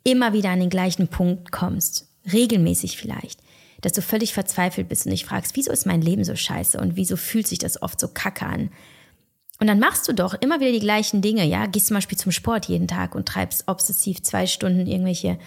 immer 0.04 0.32
wieder 0.32 0.50
an 0.50 0.60
den 0.60 0.70
gleichen 0.70 1.08
Punkt 1.08 1.50
kommst, 1.50 2.06
regelmäßig 2.32 2.96
vielleicht 2.96 3.40
dass 3.86 3.92
du 3.92 4.02
völlig 4.02 4.34
verzweifelt 4.34 4.88
bist 4.88 5.06
und 5.06 5.12
dich 5.12 5.24
fragst, 5.24 5.54
wieso 5.54 5.70
ist 5.70 5.86
mein 5.86 6.02
Leben 6.02 6.24
so 6.24 6.34
scheiße 6.34 6.76
und 6.80 6.96
wieso 6.96 7.16
fühlt 7.16 7.46
sich 7.46 7.60
das 7.60 7.80
oft 7.82 8.00
so 8.00 8.08
kacke 8.08 8.44
an? 8.44 8.70
Und 9.60 9.68
dann 9.68 9.78
machst 9.78 10.08
du 10.08 10.12
doch 10.12 10.34
immer 10.34 10.58
wieder 10.58 10.72
die 10.72 10.80
gleichen 10.80 11.22
Dinge, 11.22 11.44
ja, 11.44 11.66
gehst 11.66 11.86
zum 11.86 11.94
Beispiel 11.94 12.18
zum 12.18 12.32
Sport 12.32 12.66
jeden 12.66 12.88
Tag 12.88 13.14
und 13.14 13.28
treibst 13.28 13.68
obsessiv 13.68 14.24
zwei 14.24 14.48
Stunden 14.48 14.88
irgendwelche, 14.88 15.38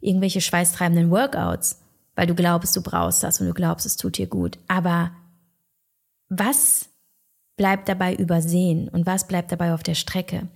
irgendwelche 0.00 0.40
schweißtreibenden 0.40 1.10
Workouts, 1.10 1.78
weil 2.14 2.26
du 2.26 2.34
glaubst, 2.34 2.74
du 2.74 2.80
brauchst 2.80 3.22
das 3.22 3.42
und 3.42 3.48
du 3.48 3.52
glaubst, 3.52 3.84
es 3.84 3.98
tut 3.98 4.16
dir 4.16 4.28
gut. 4.28 4.56
Aber 4.66 5.10
was 6.30 6.88
bleibt 7.58 7.90
dabei 7.90 8.14
übersehen 8.14 8.88
und 8.88 9.04
was 9.04 9.28
bleibt 9.28 9.52
dabei 9.52 9.74
auf 9.74 9.82
der 9.82 9.94
Strecke? 9.94 10.48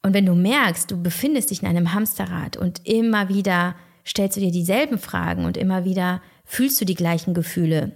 Und 0.00 0.14
wenn 0.14 0.24
du 0.24 0.34
merkst, 0.34 0.90
du 0.90 1.02
befindest 1.02 1.50
dich 1.50 1.60
in 1.60 1.68
einem 1.68 1.92
Hamsterrad 1.92 2.56
und 2.56 2.86
immer 2.86 3.28
wieder 3.28 3.74
stellst 4.06 4.38
du 4.38 4.40
dir 4.40 4.50
dieselben 4.50 4.96
Fragen 4.96 5.44
und 5.44 5.58
immer 5.58 5.84
wieder 5.84 6.22
fühlst 6.44 6.80
du 6.80 6.84
die 6.84 6.94
gleichen 6.94 7.34
Gefühle? 7.34 7.92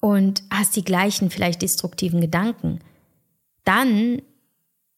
Und 0.00 0.42
hast 0.50 0.74
die 0.74 0.84
gleichen 0.84 1.30
vielleicht 1.30 1.62
destruktiven 1.62 2.20
Gedanken, 2.20 2.80
dann 3.64 4.20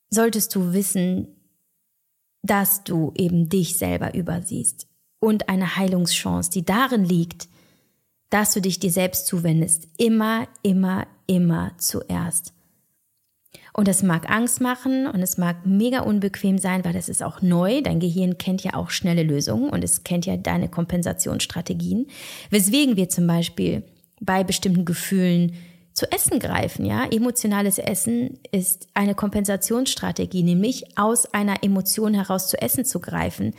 solltest 0.08 0.54
du 0.54 0.72
wissen, 0.72 1.28
dass 2.42 2.84
du 2.84 3.12
eben 3.16 3.48
dich 3.48 3.76
selber 3.76 4.14
übersiehst 4.14 4.86
und 5.20 5.48
eine 5.48 5.76
Heilungschance, 5.76 6.50
die 6.50 6.64
darin 6.64 7.04
liegt, 7.04 7.48
dass 8.30 8.52
du 8.52 8.60
dich 8.60 8.78
dir 8.78 8.90
selbst 8.90 9.26
zuwendest, 9.26 9.88
immer, 9.96 10.48
immer, 10.62 11.06
immer 11.26 11.72
zuerst. 11.78 12.52
Und 13.76 13.88
das 13.88 14.04
mag 14.04 14.30
Angst 14.30 14.60
machen 14.60 15.08
und 15.08 15.20
es 15.20 15.36
mag 15.36 15.66
mega 15.66 16.00
unbequem 16.00 16.58
sein, 16.58 16.84
weil 16.84 16.92
das 16.92 17.08
ist 17.08 17.24
auch 17.24 17.42
neu. 17.42 17.82
Dein 17.82 17.98
Gehirn 17.98 18.38
kennt 18.38 18.62
ja 18.62 18.74
auch 18.74 18.90
schnelle 18.90 19.24
Lösungen 19.24 19.68
und 19.68 19.82
es 19.82 20.04
kennt 20.04 20.26
ja 20.26 20.36
deine 20.36 20.68
Kompensationsstrategien. 20.68 22.06
Weswegen 22.50 22.96
wir 22.96 23.08
zum 23.08 23.26
Beispiel 23.26 23.82
bei 24.20 24.44
bestimmten 24.44 24.84
Gefühlen 24.84 25.54
zu 25.92 26.10
Essen 26.10 26.38
greifen, 26.38 26.86
ja. 26.86 27.04
Emotionales 27.10 27.78
Essen 27.78 28.38
ist 28.52 28.86
eine 28.94 29.16
Kompensationsstrategie, 29.16 30.44
nämlich 30.44 30.96
aus 30.96 31.26
einer 31.34 31.64
Emotion 31.64 32.14
heraus 32.14 32.48
zu 32.48 32.60
Essen 32.62 32.84
zu 32.84 33.00
greifen 33.00 33.54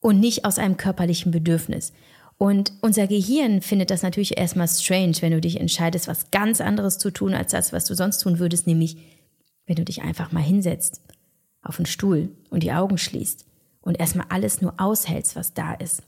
und 0.00 0.18
nicht 0.18 0.44
aus 0.44 0.58
einem 0.58 0.76
körperlichen 0.76 1.30
Bedürfnis. 1.30 1.92
Und 2.38 2.72
unser 2.82 3.06
Gehirn 3.06 3.62
findet 3.62 3.90
das 3.90 4.02
natürlich 4.02 4.36
erstmal 4.36 4.68
strange, 4.68 5.14
wenn 5.20 5.32
du 5.32 5.40
dich 5.40 5.60
entscheidest, 5.60 6.08
was 6.08 6.30
ganz 6.30 6.60
anderes 6.60 6.98
zu 6.98 7.10
tun 7.10 7.32
als 7.32 7.52
das, 7.52 7.72
was 7.72 7.84
du 7.84 7.94
sonst 7.94 8.18
tun 8.18 8.38
würdest, 8.38 8.66
nämlich 8.66 8.96
wenn 9.66 9.76
du 9.76 9.84
dich 9.84 10.02
einfach 10.02 10.32
mal 10.32 10.42
hinsetzt 10.42 11.00
auf 11.62 11.78
einen 11.78 11.86
Stuhl 11.86 12.30
und 12.50 12.62
die 12.62 12.72
Augen 12.72 12.98
schließt 12.98 13.44
und 13.80 13.98
erstmal 13.98 14.26
alles 14.28 14.60
nur 14.60 14.74
aushältst, 14.78 15.36
was 15.36 15.54
da 15.54 15.74
ist. 15.74 16.02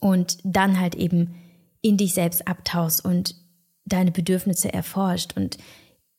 Und 0.00 0.38
dann 0.42 0.80
halt 0.80 0.94
eben 0.94 1.34
in 1.80 1.96
dich 1.96 2.14
selbst 2.14 2.46
abtauchst 2.48 3.04
und 3.04 3.34
deine 3.84 4.10
Bedürfnisse 4.10 4.72
erforscht 4.72 5.36
und 5.36 5.58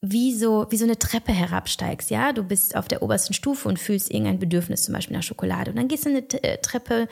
wie 0.02 0.34
so, 0.36 0.68
wie 0.70 0.78
so 0.78 0.84
eine 0.84 1.00
Treppe 1.00 1.32
herabsteigst, 1.32 2.12
ja? 2.12 2.32
Du 2.32 2.44
bist 2.44 2.76
auf 2.76 2.88
der 2.88 3.02
obersten 3.02 3.34
Stufe 3.34 3.68
und 3.68 3.80
fühlst 3.80 4.12
irgendein 4.12 4.40
Bedürfnis, 4.40 4.84
zum 4.84 4.94
Beispiel 4.94 5.18
nach 5.18 5.24
Schokolade. 5.24 5.72
Und 5.72 5.78
dann 5.78 5.88
gehst 5.88 6.06
du 6.06 6.10
eine 6.10 6.20
äh, 6.44 6.60
Treppe, 6.60 7.08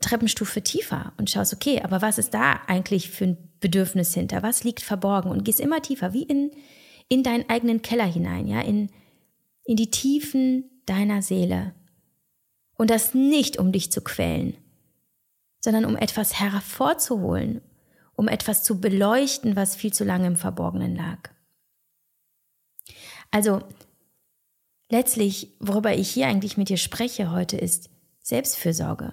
Treppenstufe 0.00 0.62
tiefer 0.62 1.12
und 1.16 1.30
schaust, 1.30 1.52
okay, 1.52 1.80
aber 1.82 2.02
was 2.02 2.18
ist 2.18 2.32
da 2.32 2.60
eigentlich 2.68 3.10
für 3.10 3.24
ein 3.24 3.38
Bedürfnis 3.58 4.14
hinter? 4.14 4.42
Was 4.42 4.62
liegt 4.62 4.80
verborgen? 4.80 5.30
Und 5.30 5.44
gehst 5.44 5.58
immer 5.58 5.82
tiefer, 5.82 6.12
wie 6.12 6.22
in, 6.22 6.52
in 7.10 7.22
deinen 7.22 7.50
eigenen 7.50 7.82
Keller 7.82 8.06
hinein, 8.06 8.46
ja? 8.46 8.62
In, 8.62 8.88
in 9.64 9.76
die 9.76 9.90
Tiefen 9.90 10.64
deiner 10.86 11.20
Seele. 11.20 11.74
Und 12.78 12.88
das 12.88 13.12
nicht, 13.12 13.58
um 13.58 13.72
dich 13.72 13.92
zu 13.92 14.00
quälen, 14.00 14.56
sondern 15.60 15.84
um 15.84 15.96
etwas 15.96 16.40
hervorzuholen, 16.40 17.60
um 18.14 18.28
etwas 18.28 18.62
zu 18.62 18.80
beleuchten, 18.80 19.56
was 19.56 19.76
viel 19.76 19.92
zu 19.92 20.04
lange 20.04 20.28
im 20.28 20.36
Verborgenen 20.36 20.96
lag. 20.96 21.30
Also, 23.30 23.60
letztlich, 24.88 25.48
worüber 25.58 25.94
ich 25.94 26.10
hier 26.10 26.28
eigentlich 26.28 26.56
mit 26.56 26.68
dir 26.68 26.78
spreche 26.78 27.30
heute, 27.32 27.56
ist 27.56 27.90
Selbstfürsorge. 28.20 29.12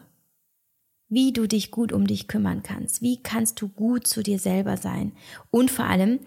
Wie 1.10 1.34
du 1.34 1.48
dich 1.48 1.72
gut 1.72 1.92
um 1.94 2.06
dich 2.06 2.27
kümmern 2.27 2.63
kannst. 2.63 3.01
Wie 3.01 3.22
kannst 3.24 3.62
du 3.62 3.70
gut 3.70 4.08
zu 4.08 4.24
dir 4.24 4.39
selber 4.39 4.77
sein? 4.77 5.13
Und 5.51 5.72
vor 5.72 5.86
allem, 5.86 6.20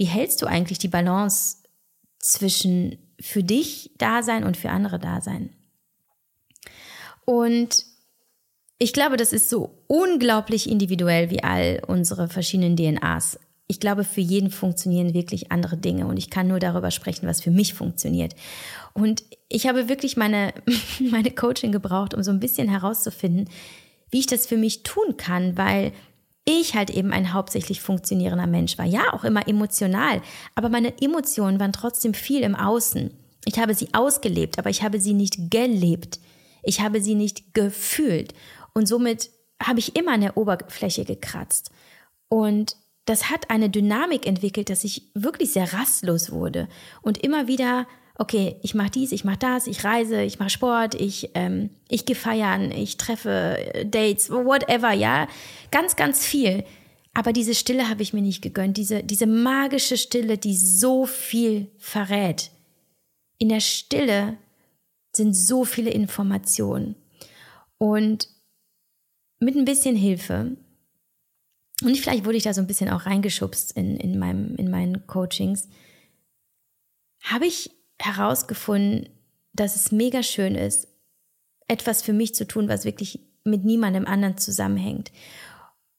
wie 0.00 0.06
hältst 0.06 0.40
du 0.40 0.46
eigentlich 0.46 0.78
die 0.78 0.88
Balance 0.88 1.58
zwischen 2.20 2.96
für 3.20 3.42
dich 3.42 3.90
da 3.98 4.22
sein 4.22 4.44
und 4.44 4.56
für 4.56 4.70
andere 4.70 4.98
da 4.98 5.20
sein? 5.20 5.50
Und 7.26 7.84
ich 8.78 8.94
glaube, 8.94 9.18
das 9.18 9.34
ist 9.34 9.50
so 9.50 9.84
unglaublich 9.88 10.70
individuell 10.70 11.28
wie 11.28 11.44
all 11.44 11.82
unsere 11.86 12.28
verschiedenen 12.28 12.76
DNAs. 12.76 13.38
Ich 13.66 13.78
glaube, 13.78 14.04
für 14.04 14.22
jeden 14.22 14.50
funktionieren 14.50 15.12
wirklich 15.12 15.52
andere 15.52 15.76
Dinge 15.76 16.06
und 16.06 16.16
ich 16.16 16.30
kann 16.30 16.48
nur 16.48 16.60
darüber 16.60 16.90
sprechen, 16.90 17.26
was 17.26 17.42
für 17.42 17.50
mich 17.50 17.74
funktioniert. 17.74 18.34
Und 18.94 19.22
ich 19.50 19.66
habe 19.66 19.90
wirklich 19.90 20.16
meine, 20.16 20.54
meine 20.98 21.30
Coaching 21.30 21.72
gebraucht, 21.72 22.14
um 22.14 22.22
so 22.22 22.30
ein 22.30 22.40
bisschen 22.40 22.70
herauszufinden, 22.70 23.50
wie 24.08 24.20
ich 24.20 24.26
das 24.26 24.46
für 24.46 24.56
mich 24.56 24.82
tun 24.82 25.18
kann, 25.18 25.58
weil 25.58 25.92
ich 26.50 26.74
halt 26.74 26.90
eben 26.90 27.12
ein 27.12 27.32
hauptsächlich 27.32 27.80
funktionierender 27.80 28.46
Mensch 28.46 28.78
war. 28.78 28.86
Ja, 28.86 29.12
auch 29.12 29.24
immer 29.24 29.46
emotional, 29.48 30.22
aber 30.54 30.68
meine 30.68 31.00
Emotionen 31.00 31.60
waren 31.60 31.72
trotzdem 31.72 32.14
viel 32.14 32.42
im 32.42 32.54
Außen. 32.54 33.10
Ich 33.44 33.58
habe 33.58 33.74
sie 33.74 33.88
ausgelebt, 33.94 34.58
aber 34.58 34.70
ich 34.70 34.82
habe 34.82 35.00
sie 35.00 35.14
nicht 35.14 35.50
gelebt. 35.50 36.20
Ich 36.62 36.80
habe 36.80 37.00
sie 37.00 37.14
nicht 37.14 37.54
gefühlt. 37.54 38.34
Und 38.74 38.86
somit 38.86 39.30
habe 39.62 39.78
ich 39.78 39.96
immer 39.96 40.12
an 40.12 40.20
der 40.20 40.36
Oberfläche 40.36 41.04
gekratzt. 41.04 41.70
Und 42.28 42.76
das 43.06 43.30
hat 43.30 43.50
eine 43.50 43.70
Dynamik 43.70 44.26
entwickelt, 44.26 44.70
dass 44.70 44.84
ich 44.84 45.10
wirklich 45.14 45.52
sehr 45.52 45.72
rastlos 45.72 46.30
wurde 46.30 46.68
und 47.02 47.18
immer 47.18 47.48
wieder, 47.48 47.86
okay, 48.20 48.56
ich 48.62 48.74
mache 48.74 48.90
dies, 48.90 49.12
ich 49.12 49.24
mache 49.24 49.38
das, 49.38 49.66
ich 49.66 49.82
reise, 49.82 50.22
ich 50.22 50.38
mache 50.38 50.50
Sport, 50.50 50.94
ich, 50.94 51.30
ähm, 51.32 51.70
ich 51.88 52.04
gehe 52.04 52.14
feiern, 52.14 52.70
ich 52.70 52.98
treffe 52.98 53.56
äh, 53.56 53.86
Dates, 53.86 54.28
whatever, 54.28 54.92
ja, 54.92 55.26
ganz, 55.70 55.96
ganz 55.96 56.24
viel. 56.24 56.64
Aber 57.14 57.32
diese 57.32 57.54
Stille 57.54 57.88
habe 57.88 58.02
ich 58.02 58.12
mir 58.12 58.20
nicht 58.20 58.42
gegönnt, 58.42 58.76
diese, 58.76 59.02
diese 59.02 59.26
magische 59.26 59.96
Stille, 59.96 60.36
die 60.36 60.54
so 60.54 61.06
viel 61.06 61.70
verrät. 61.78 62.50
In 63.38 63.48
der 63.48 63.60
Stille 63.60 64.36
sind 65.16 65.32
so 65.32 65.64
viele 65.64 65.90
Informationen. 65.90 66.96
Und 67.78 68.28
mit 69.38 69.56
ein 69.56 69.64
bisschen 69.64 69.96
Hilfe, 69.96 70.58
und 71.82 71.96
vielleicht 71.96 72.26
wurde 72.26 72.36
ich 72.36 72.42
da 72.42 72.52
so 72.52 72.60
ein 72.60 72.66
bisschen 72.66 72.90
auch 72.90 73.06
reingeschubst 73.06 73.72
in, 73.72 73.96
in, 73.96 74.18
meinem, 74.18 74.56
in 74.56 74.70
meinen 74.70 75.06
Coachings, 75.06 75.68
habe 77.22 77.46
ich 77.46 77.70
herausgefunden, 78.00 79.08
dass 79.52 79.76
es 79.76 79.92
mega 79.92 80.22
schön 80.22 80.54
ist, 80.54 80.88
etwas 81.68 82.02
für 82.02 82.12
mich 82.12 82.34
zu 82.34 82.46
tun, 82.46 82.68
was 82.68 82.84
wirklich 82.84 83.20
mit 83.44 83.64
niemandem 83.64 84.06
anderen 84.06 84.38
zusammenhängt. 84.38 85.12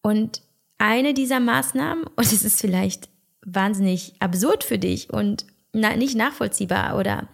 Und 0.01 0.41
eine 0.77 1.13
dieser 1.13 1.39
Maßnahmen, 1.39 2.05
und 2.15 2.25
es 2.25 2.43
ist 2.43 2.59
vielleicht 2.59 3.09
wahnsinnig 3.43 4.13
absurd 4.19 4.63
für 4.63 4.77
dich 4.77 5.11
und 5.11 5.45
na, 5.73 5.95
nicht 5.95 6.15
nachvollziehbar 6.15 6.97
oder 6.97 7.29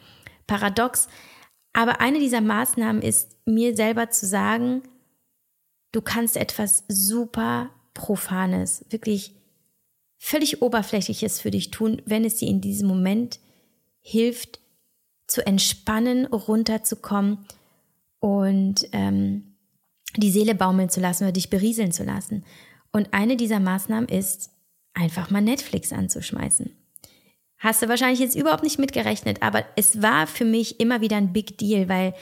paradox, 0.46 1.08
aber 1.74 2.00
eine 2.02 2.20
dieser 2.20 2.42
Maßnahmen 2.42 3.02
ist, 3.02 3.36
mir 3.46 3.76
selber 3.76 4.10
zu 4.10 4.26
sagen, 4.26 4.84
du 5.92 6.02
kannst 6.02 6.38
etwas 6.38 6.84
super 6.88 7.70
Profanes, 7.94 8.86
wirklich 8.90 9.34
völlig 10.18 10.62
Oberflächliches 10.62 11.40
für 11.42 11.52
dich 11.52 11.72
tun, 11.72 12.02
wenn 12.06 12.26
es 12.26 12.38
dir 12.38 12.48
in 12.48 12.62
diesem 12.62 12.88
Moment 12.88 13.40
hilft, 14.08 14.60
zu 15.28 15.46
entspannen, 15.46 16.26
runterzukommen 16.28 17.46
und 18.20 18.88
ähm, 18.94 19.56
die 20.16 20.32
Seele 20.32 20.56
baumeln 20.56 20.90
zu 20.90 21.02
lassen 21.02 21.26
oder 21.26 21.34
dich 21.34 21.50
berieseln 21.50 21.92
zu 21.92 22.04
lassen. 22.04 22.46
Und 22.92 23.14
eine 23.14 23.36
dieser 23.36 23.60
Maßnahmen 23.60 24.08
ist, 24.08 24.50
einfach 24.94 25.30
mal 25.30 25.42
Netflix 25.42 25.92
anzuschmeißen. 25.92 26.72
Hast 27.58 27.82
du 27.82 27.90
wahrscheinlich 27.90 28.20
jetzt 28.20 28.36
überhaupt 28.36 28.64
nicht 28.64 28.80
mitgerechnet, 28.80 29.42
aber 29.42 29.66
es 29.76 30.02
war 30.02 30.26
für 30.26 30.46
mich 30.46 30.80
immer 30.80 31.02
wieder 31.02 31.18
ein 31.18 31.34
Big 31.34 31.58
Deal, 31.58 31.90
weil 31.90 32.14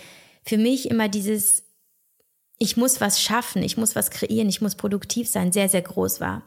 für 0.43 0.57
mich 0.57 0.89
immer 0.89 1.07
dieses 1.07 1.63
ich 2.57 2.77
muss 2.77 3.01
was 3.01 3.21
schaffen, 3.21 3.61
ich 3.61 3.77
muss 3.77 3.95
was 3.95 4.09
kreieren, 4.09 4.49
ich 4.49 4.61
muss 4.61 4.75
produktiv 4.75 5.27
sein, 5.27 5.51
sehr, 5.51 5.69
sehr 5.69 5.81
groß 5.81 6.21
war. 6.21 6.41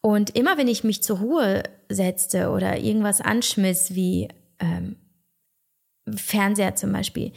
Und 0.00 0.36
immer 0.36 0.56
wenn 0.56 0.68
ich 0.68 0.82
mich 0.82 1.02
zur 1.02 1.18
Ruhe 1.18 1.62
setzte 1.88 2.50
oder 2.50 2.78
irgendwas 2.78 3.20
anschmiss, 3.20 3.94
wie 3.94 4.28
ähm, 4.60 4.96
Fernseher 6.14 6.76
zum 6.76 6.92
Beispiel, 6.92 7.32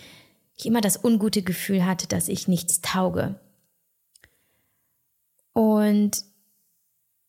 ich 0.55 0.65
immer 0.65 0.81
das 0.81 1.03
ungute 1.03 1.41
Gefühl 1.41 1.85
hatte, 1.85 2.07
dass 2.07 2.27
ich 2.27 2.47
nichts 2.47 2.81
tauge. 2.81 3.39
Und 5.53 6.23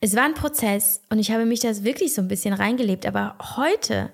es 0.00 0.14
war 0.14 0.24
ein 0.24 0.34
Prozess 0.34 1.00
und 1.08 1.18
ich 1.18 1.30
habe 1.30 1.46
mich 1.46 1.60
das 1.60 1.84
wirklich 1.84 2.14
so 2.14 2.20
ein 2.20 2.28
bisschen 2.28 2.52
reingelebt. 2.52 3.06
Aber 3.06 3.36
heute, 3.56 4.10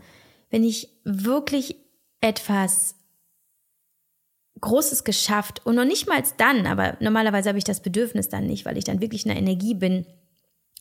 wenn 0.51 0.62
ich 0.62 0.88
wirklich 1.05 1.77
etwas 2.21 2.95
Großes 4.61 5.05
geschafft 5.05 5.64
und 5.64 5.75
noch 5.75 5.85
nicht 5.85 6.07
mal 6.07 6.23
dann, 6.37 6.66
aber 6.66 6.97
normalerweise 7.01 7.49
habe 7.49 7.59
ich 7.59 7.64
das 7.64 7.81
Bedürfnis 7.81 8.29
dann 8.29 8.47
nicht, 8.47 8.66
weil 8.66 8.77
ich 8.77 8.85
dann 8.85 9.01
wirklich 9.01 9.25
in 9.25 9.31
der 9.31 9.38
Energie 9.38 9.75
bin, 9.75 10.07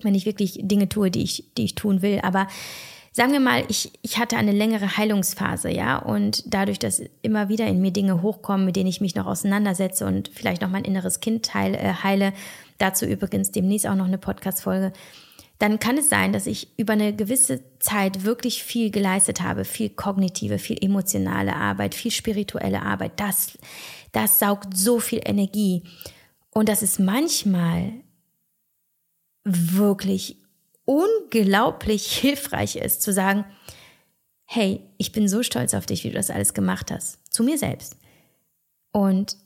wenn 0.02 0.16
ich 0.16 0.26
wirklich 0.26 0.60
Dinge 0.62 0.90
tue, 0.90 1.12
die 1.12 1.24
ich, 1.24 1.54
die 1.58 1.66
ich 1.66 1.76
tun 1.76 2.02
will. 2.02 2.20
Aber 2.22 2.48
sagen 3.20 3.34
wir 3.34 3.42
mal, 3.42 3.66
ich, 3.68 3.92
ich 4.02 4.18
hatte 4.18 4.38
eine 4.38 4.54
längere 4.54 4.96
Heilungsphase, 4.96 5.70
ja, 5.70 5.98
und 5.98 6.42
dadurch, 6.54 6.80
dass 6.80 7.02
immer 7.22 7.50
wieder 7.50 7.68
in 7.68 7.82
mir 7.82 7.92
Dinge 7.92 8.22
hochkommen, 8.22 8.66
mit 8.66 8.78
denen 8.78 8.88
ich 8.88 9.02
mich 9.02 9.14
noch 9.14 9.26
auseinandersetze 9.26 10.06
und 10.06 10.32
vielleicht 10.34 10.62
noch 10.62 10.70
mein 10.70 10.86
inneres 10.86 11.20
Kind 11.20 11.54
heile, 11.54 11.78
äh, 11.78 11.92
heile 12.02 12.32
dazu 12.78 13.06
übrigens 13.06 13.52
demnächst 13.52 13.86
auch 13.88 13.96
noch 13.96 14.06
eine 14.06 14.20
Podcast-Folge, 14.20 14.94
dann 15.58 15.80
kann 15.80 15.98
es 15.98 16.08
sein, 16.08 16.32
dass 16.32 16.48
ich 16.48 16.70
über 16.78 16.94
eine 16.94 17.14
gewisse 17.14 17.62
Zeit 17.80 18.24
wirklich 18.24 18.64
viel 18.64 18.90
geleistet 18.90 19.42
habe, 19.42 19.66
viel 19.66 19.90
kognitive, 19.90 20.58
viel 20.58 20.82
emotionale 20.82 21.58
Arbeit, 21.58 21.96
viel 21.96 22.12
spirituelle 22.12 22.84
Arbeit. 22.84 23.20
Das, 23.20 23.58
das 24.14 24.40
saugt 24.40 24.78
so 24.78 25.02
viel 25.02 25.20
Energie. 25.26 25.84
Und 26.52 26.70
dass 26.70 26.82
es 26.82 27.00
manchmal 27.00 27.92
wirklich 29.44 30.38
unglaublich 30.90 32.12
hilfreich 32.12 32.76
ist, 32.76 33.04
zu 33.04 33.14
sagen, 33.14 33.46
hey, 34.46 34.82
ich 34.98 35.12
bin 35.12 35.28
so 35.28 35.44
stolz 35.44 35.76
auf 35.76 35.86
dich, 35.86 36.04
wie 36.04 36.10
du 36.10 36.16
das 36.16 36.32
alles 36.32 36.56
gemacht 36.56 36.90
hast, 36.90 37.20
zu 37.32 37.44
mir 37.44 37.60
selbst. 37.60 37.96
Und 38.92 39.38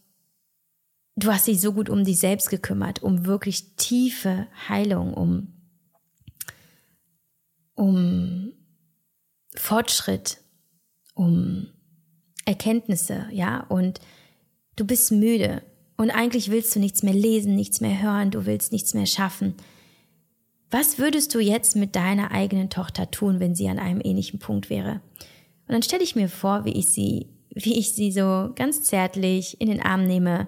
du 1.18 1.34
hast 1.34 1.48
dich 1.48 1.60
so 1.60 1.74
gut 1.74 1.90
um 1.90 2.06
dich 2.06 2.18
selbst 2.20 2.50
gekümmert, 2.50 3.04
um 3.04 3.26
wirklich 3.26 3.76
tiefe 3.76 4.48
Heilung, 4.70 5.14
um 5.14 5.50
um 7.76 8.54
Fortschritt, 9.56 10.38
um 11.14 11.68
Erkenntnisse, 12.46 13.28
ja, 13.32 13.66
und 13.68 14.00
du 14.78 14.86
bist 14.86 15.12
müde 15.12 15.62
und 15.98 16.10
eigentlich 16.10 16.52
willst 16.52 16.74
du 16.76 16.80
nichts 16.80 17.04
mehr 17.04 17.14
lesen, 17.14 17.56
nichts 17.56 17.82
mehr 17.82 18.02
hören, 18.02 18.32
du 18.32 18.46
willst 18.46 18.72
nichts 18.72 18.94
mehr 18.94 19.08
schaffen. 19.08 19.56
Was 20.74 20.98
würdest 20.98 21.36
du 21.36 21.40
jetzt 21.40 21.76
mit 21.76 21.96
deiner 21.96 22.32
eigenen 22.32 22.72
Tochter 22.72 23.12
tun, 23.12 23.40
wenn 23.40 23.54
sie 23.54 23.70
an 23.70 23.78
einem 23.78 24.02
ähnlichen 24.04 24.40
Punkt 24.40 24.72
wäre? 24.72 25.02
Und 25.68 25.74
dann 25.74 25.84
stelle 25.84 26.04
ich 26.04 26.16
mir 26.16 26.28
vor, 26.28 26.66
wie 26.66 26.74
ich 26.74 26.90
sie, 26.90 27.28
wie 27.52 27.78
ich 27.78 27.94
sie 27.94 28.12
so 28.12 28.52
ganz 28.56 28.82
zärtlich 28.82 29.62
in 29.62 29.70
den 29.70 29.82
Arm 29.82 30.06
nehme, 30.06 30.48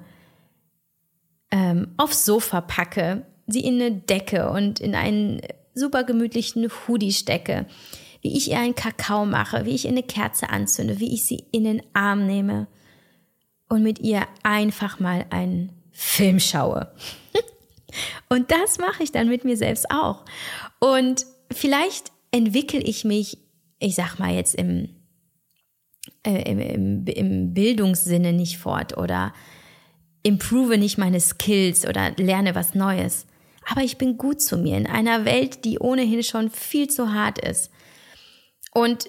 ähm, 1.52 1.90
aufs 1.98 2.26
Sofa 2.26 2.62
packe, 2.62 3.26
sie 3.46 3.64
in 3.64 3.76
eine 3.76 3.92
Decke 3.92 4.50
und 4.50 4.80
in 4.80 4.96
einen 4.96 5.42
super 5.76 6.04
gemütlichen 6.04 6.68
Hoodie 6.88 7.14
stecke, 7.14 7.68
wie 8.22 8.36
ich 8.36 8.50
ihr 8.50 8.60
einen 8.60 8.74
Kakao 8.74 9.28
mache, 9.28 9.66
wie 9.66 9.76
ich 9.76 9.86
ihr 9.86 9.92
eine 9.92 10.02
Kerze 10.02 10.50
anzünde, 10.50 11.00
wie 11.00 11.14
ich 11.14 11.26
sie 11.26 11.46
in 11.52 11.66
den 11.66 11.84
Arm 11.94 12.26
nehme 12.26 12.68
und 13.70 13.84
mit 13.84 14.00
ihr 14.00 14.24
einfach 14.42 15.00
mal 15.00 15.28
einen 15.30 15.72
Film 15.92 16.40
schaue. 16.40 16.92
und 18.30 18.52
das 18.52 18.78
mache 18.78 19.04
ich 19.04 19.12
dann 19.12 19.30
mit 19.30 19.44
mir 19.44 19.58
selbst 19.58 19.90
auch. 19.92 20.26
Und 20.80 21.26
vielleicht 21.52 22.12
entwickle 22.32 22.82
ich 22.82 23.06
mich, 23.06 23.38
ich 23.80 23.96
sag 23.96 24.20
mal 24.20 24.34
jetzt 24.34 24.56
im, 24.56 24.90
äh, 26.24 26.52
im, 26.52 26.60
im, 26.60 27.06
im 27.06 27.54
Bildungssinne 27.54 28.34
nicht 28.34 28.58
fort 28.58 28.98
oder 28.98 29.34
improve 30.24 30.78
nicht 30.78 30.98
meine 30.98 31.20
Skills 31.20 31.86
oder 31.86 32.12
lerne 32.18 32.56
was 32.56 32.74
Neues. 32.74 33.28
Aber 33.70 33.82
ich 33.82 33.98
bin 33.98 34.18
gut 34.18 34.42
zu 34.42 34.58
mir 34.58 34.78
in 34.78 34.88
einer 34.88 35.26
Welt, 35.26 35.66
die 35.66 35.80
ohnehin 35.80 36.24
schon 36.24 36.50
viel 36.50 36.90
zu 36.90 37.14
hart 37.14 37.40
ist. 37.40 37.72
Und 38.74 39.06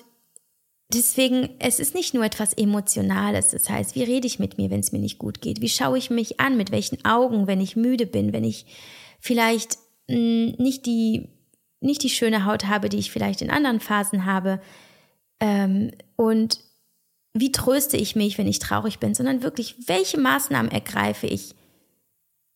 deswegen, 0.92 1.50
es 1.58 1.80
ist 1.80 1.94
nicht 1.94 2.14
nur 2.14 2.24
etwas 2.24 2.52
Emotionales. 2.52 3.50
Das 3.50 3.68
heißt, 3.68 3.94
wie 3.94 4.02
rede 4.02 4.26
ich 4.26 4.38
mit 4.38 4.58
mir, 4.58 4.70
wenn 4.70 4.80
es 4.80 4.92
mir 4.92 4.98
nicht 4.98 5.18
gut 5.18 5.40
geht? 5.40 5.60
Wie 5.60 5.68
schaue 5.68 5.98
ich 5.98 6.10
mich 6.10 6.40
an? 6.40 6.56
Mit 6.56 6.70
welchen 6.70 7.04
Augen, 7.04 7.46
wenn 7.46 7.60
ich 7.60 7.76
müde 7.76 8.06
bin, 8.06 8.32
wenn 8.32 8.44
ich 8.44 8.66
vielleicht 9.20 9.78
mh, 10.08 10.16
hm, 10.16 10.54
nicht 10.58 10.86
die, 10.86 11.28
nicht 11.80 12.02
die 12.02 12.10
schöne 12.10 12.44
Haut 12.44 12.66
habe, 12.66 12.88
die 12.88 12.98
ich 12.98 13.10
vielleicht 13.10 13.42
in 13.42 13.50
anderen 13.50 13.80
Phasen 13.80 14.24
habe? 14.24 14.60
Ähm, 15.40 15.90
und 16.16 16.60
wie 17.34 17.52
tröste 17.52 17.96
ich 17.96 18.16
mich, 18.16 18.38
wenn 18.38 18.46
ich 18.46 18.58
traurig 18.58 18.98
bin, 18.98 19.14
sondern 19.14 19.42
wirklich, 19.42 19.88
welche 19.88 20.18
Maßnahmen 20.18 20.70
ergreife 20.70 21.26
ich 21.26 21.54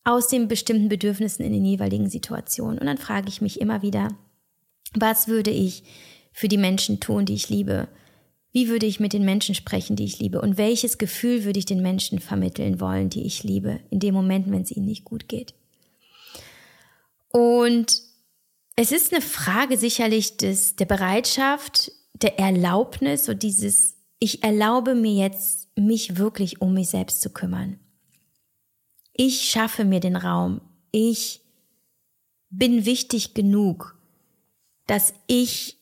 aus 0.03 0.27
den 0.27 0.47
bestimmten 0.47 0.89
Bedürfnissen 0.89 1.45
in 1.45 1.53
den 1.53 1.65
jeweiligen 1.65 2.09
Situationen. 2.09 2.79
Und 2.79 2.87
dann 2.87 2.97
frage 2.97 3.29
ich 3.29 3.41
mich 3.41 3.61
immer 3.61 3.83
wieder, 3.83 4.07
was 4.93 5.27
würde 5.27 5.51
ich 5.51 5.83
für 6.33 6.47
die 6.47 6.57
Menschen 6.57 6.99
tun, 6.99 7.25
die 7.25 7.35
ich 7.35 7.49
liebe? 7.49 7.87
Wie 8.53 8.67
würde 8.67 8.85
ich 8.85 8.99
mit 8.99 9.13
den 9.13 9.23
Menschen 9.23 9.55
sprechen, 9.55 9.95
die 9.95 10.03
ich 10.03 10.19
liebe? 10.19 10.41
Und 10.41 10.57
welches 10.57 10.97
Gefühl 10.97 11.45
würde 11.45 11.59
ich 11.59 11.65
den 11.65 11.81
Menschen 11.81 12.19
vermitteln 12.19 12.79
wollen, 12.81 13.09
die 13.09 13.25
ich 13.25 13.43
liebe, 13.43 13.79
in 13.89 13.99
dem 13.99 14.13
Moment, 14.13 14.51
wenn 14.51 14.61
es 14.61 14.71
ihnen 14.71 14.85
nicht 14.85 15.05
gut 15.05 15.29
geht? 15.29 15.53
Und 17.29 18.01
es 18.75 18.91
ist 18.91 19.13
eine 19.13 19.21
Frage 19.21 19.77
sicherlich 19.77 20.37
des, 20.37 20.75
der 20.75 20.85
Bereitschaft, 20.85 21.91
der 22.13 22.39
Erlaubnis, 22.39 23.25
so 23.25 23.33
dieses 23.33 23.95
ich 24.23 24.43
erlaube 24.43 24.93
mir 24.93 25.13
jetzt, 25.13 25.67
mich 25.75 26.17
wirklich 26.17 26.61
um 26.61 26.75
mich 26.75 26.89
selbst 26.89 27.21
zu 27.21 27.31
kümmern. 27.31 27.79
Ich 29.13 29.49
schaffe 29.49 29.83
mir 29.83 29.99
den 29.99 30.15
Raum. 30.15 30.61
Ich 30.91 31.41
bin 32.51 32.85
wichtig 32.85 33.33
genug, 33.33 33.97
dass 34.85 35.15
ich 35.25 35.80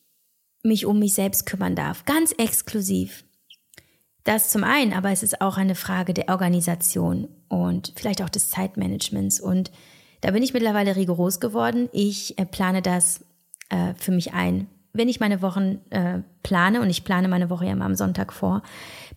mich 0.63 0.85
um 0.85 0.99
mich 0.99 1.13
selbst 1.13 1.45
kümmern 1.45 1.75
darf. 1.75 2.05
Ganz 2.05 2.31
exklusiv. 2.33 3.23
Das 4.23 4.49
zum 4.49 4.63
einen, 4.63 4.93
aber 4.93 5.11
es 5.11 5.23
ist 5.23 5.41
auch 5.41 5.57
eine 5.57 5.75
Frage 5.75 6.13
der 6.13 6.29
Organisation 6.29 7.27
und 7.47 7.93
vielleicht 7.95 8.21
auch 8.21 8.29
des 8.29 8.49
Zeitmanagements. 8.49 9.39
Und 9.39 9.71
da 10.21 10.31
bin 10.31 10.43
ich 10.43 10.53
mittlerweile 10.53 10.95
rigoros 10.95 11.39
geworden. 11.39 11.89
Ich 11.93 12.37
äh, 12.37 12.45
plane 12.45 12.81
das 12.81 13.25
äh, 13.69 13.93
für 13.95 14.11
mich 14.11 14.33
ein 14.33 14.67
wenn 14.93 15.09
ich 15.09 15.19
meine 15.19 15.41
Wochen 15.41 15.79
äh, 15.91 16.19
plane, 16.43 16.81
und 16.81 16.89
ich 16.89 17.03
plane 17.03 17.27
meine 17.27 17.49
Woche 17.49 17.65
ja 17.65 17.71
immer 17.71 17.85
am 17.85 17.95
Sonntag 17.95 18.33
vor, 18.33 18.61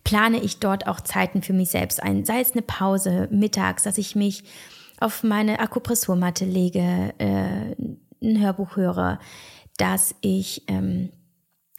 plane 0.03 0.39
ich 0.39 0.59
dort 0.59 0.87
auch 0.87 1.01
Zeiten 1.01 1.41
für 1.41 1.53
mich 1.53 1.69
selbst 1.69 2.01
ein. 2.01 2.25
Sei 2.25 2.41
es 2.41 2.51
eine 2.51 2.61
Pause 2.61 3.27
mittags, 3.31 3.83
dass 3.83 3.97
ich 3.97 4.15
mich 4.15 4.43
auf 4.99 5.23
meine 5.23 5.59
Akupressurmatte 5.59 6.45
lege, 6.45 7.13
äh, 7.17 7.75
ein 8.21 8.41
Hörbuch 8.41 8.75
höre, 8.75 9.19
dass 9.77 10.15
ich 10.21 10.63
ähm, 10.67 11.09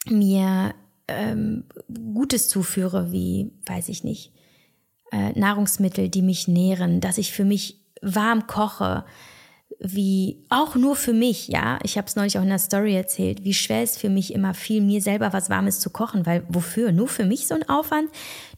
mir 0.09 0.73
ähm, 1.07 1.65
Gutes 2.13 2.49
zuführe, 2.49 3.11
wie, 3.11 3.51
weiß 3.65 3.89
ich 3.89 4.03
nicht, 4.03 4.31
äh, 5.11 5.37
Nahrungsmittel, 5.37 6.09
die 6.09 6.21
mich 6.21 6.47
nähren, 6.47 7.01
dass 7.01 7.17
ich 7.17 7.31
für 7.31 7.45
mich 7.45 7.81
warm 8.01 8.47
koche, 8.47 9.05
wie 9.79 10.45
auch 10.49 10.75
nur 10.75 10.95
für 10.95 11.13
mich, 11.13 11.47
ja, 11.47 11.79
ich 11.83 11.97
habe 11.97 12.07
es 12.07 12.15
neulich 12.15 12.37
auch 12.37 12.43
in 12.43 12.49
der 12.49 12.59
Story 12.59 12.95
erzählt, 12.95 13.43
wie 13.43 13.53
schwer 13.53 13.83
es 13.83 13.97
für 13.97 14.09
mich 14.09 14.33
immer 14.33 14.53
fiel, 14.53 14.81
mir 14.81 15.01
selber 15.01 15.33
was 15.33 15.49
Warmes 15.49 15.79
zu 15.79 15.89
kochen, 15.89 16.25
weil 16.25 16.43
wofür? 16.47 16.91
Nur 16.91 17.07
für 17.07 17.25
mich 17.25 17.47
so 17.47 17.55
ein 17.55 17.67
Aufwand? 17.67 18.09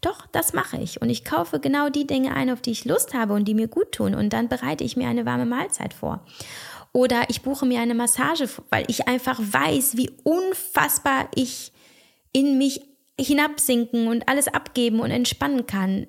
Doch, 0.02 0.28
das 0.28 0.54
mache 0.54 0.78
ich 0.78 1.02
und 1.02 1.10
ich 1.10 1.26
kaufe 1.26 1.60
genau 1.60 1.90
die 1.90 2.06
Dinge 2.06 2.36
ein, 2.36 2.50
auf 2.50 2.62
die 2.62 2.72
ich 2.72 2.86
Lust 2.86 3.14
habe 3.14 3.34
und 3.34 3.46
die 3.46 3.56
mir 3.56 3.68
gut 3.68 3.94
tun 3.94 4.14
und 4.14 4.32
dann 4.32 4.48
bereite 4.48 4.84
ich 4.84 4.96
mir 4.96 5.08
eine 5.08 5.26
warme 5.26 5.46
Mahlzeit 5.46 5.94
vor. 5.94 6.24
Oder 6.98 7.30
ich 7.30 7.44
buche 7.44 7.68
mir 7.68 7.80
eine 7.80 7.94
Massage, 7.94 8.50
weil 8.72 8.86
ich 8.88 9.08
einfach 9.08 9.40
weiß, 9.40 9.98
wie 9.98 10.10
unfassbar 10.24 11.30
ich 11.36 11.72
in 12.34 12.58
mich 12.58 12.82
hinabsinken 13.20 14.08
und 14.08 14.28
alles 14.28 14.48
abgeben 14.48 15.00
und 15.00 15.12
entspannen 15.12 15.68
kann 15.68 16.08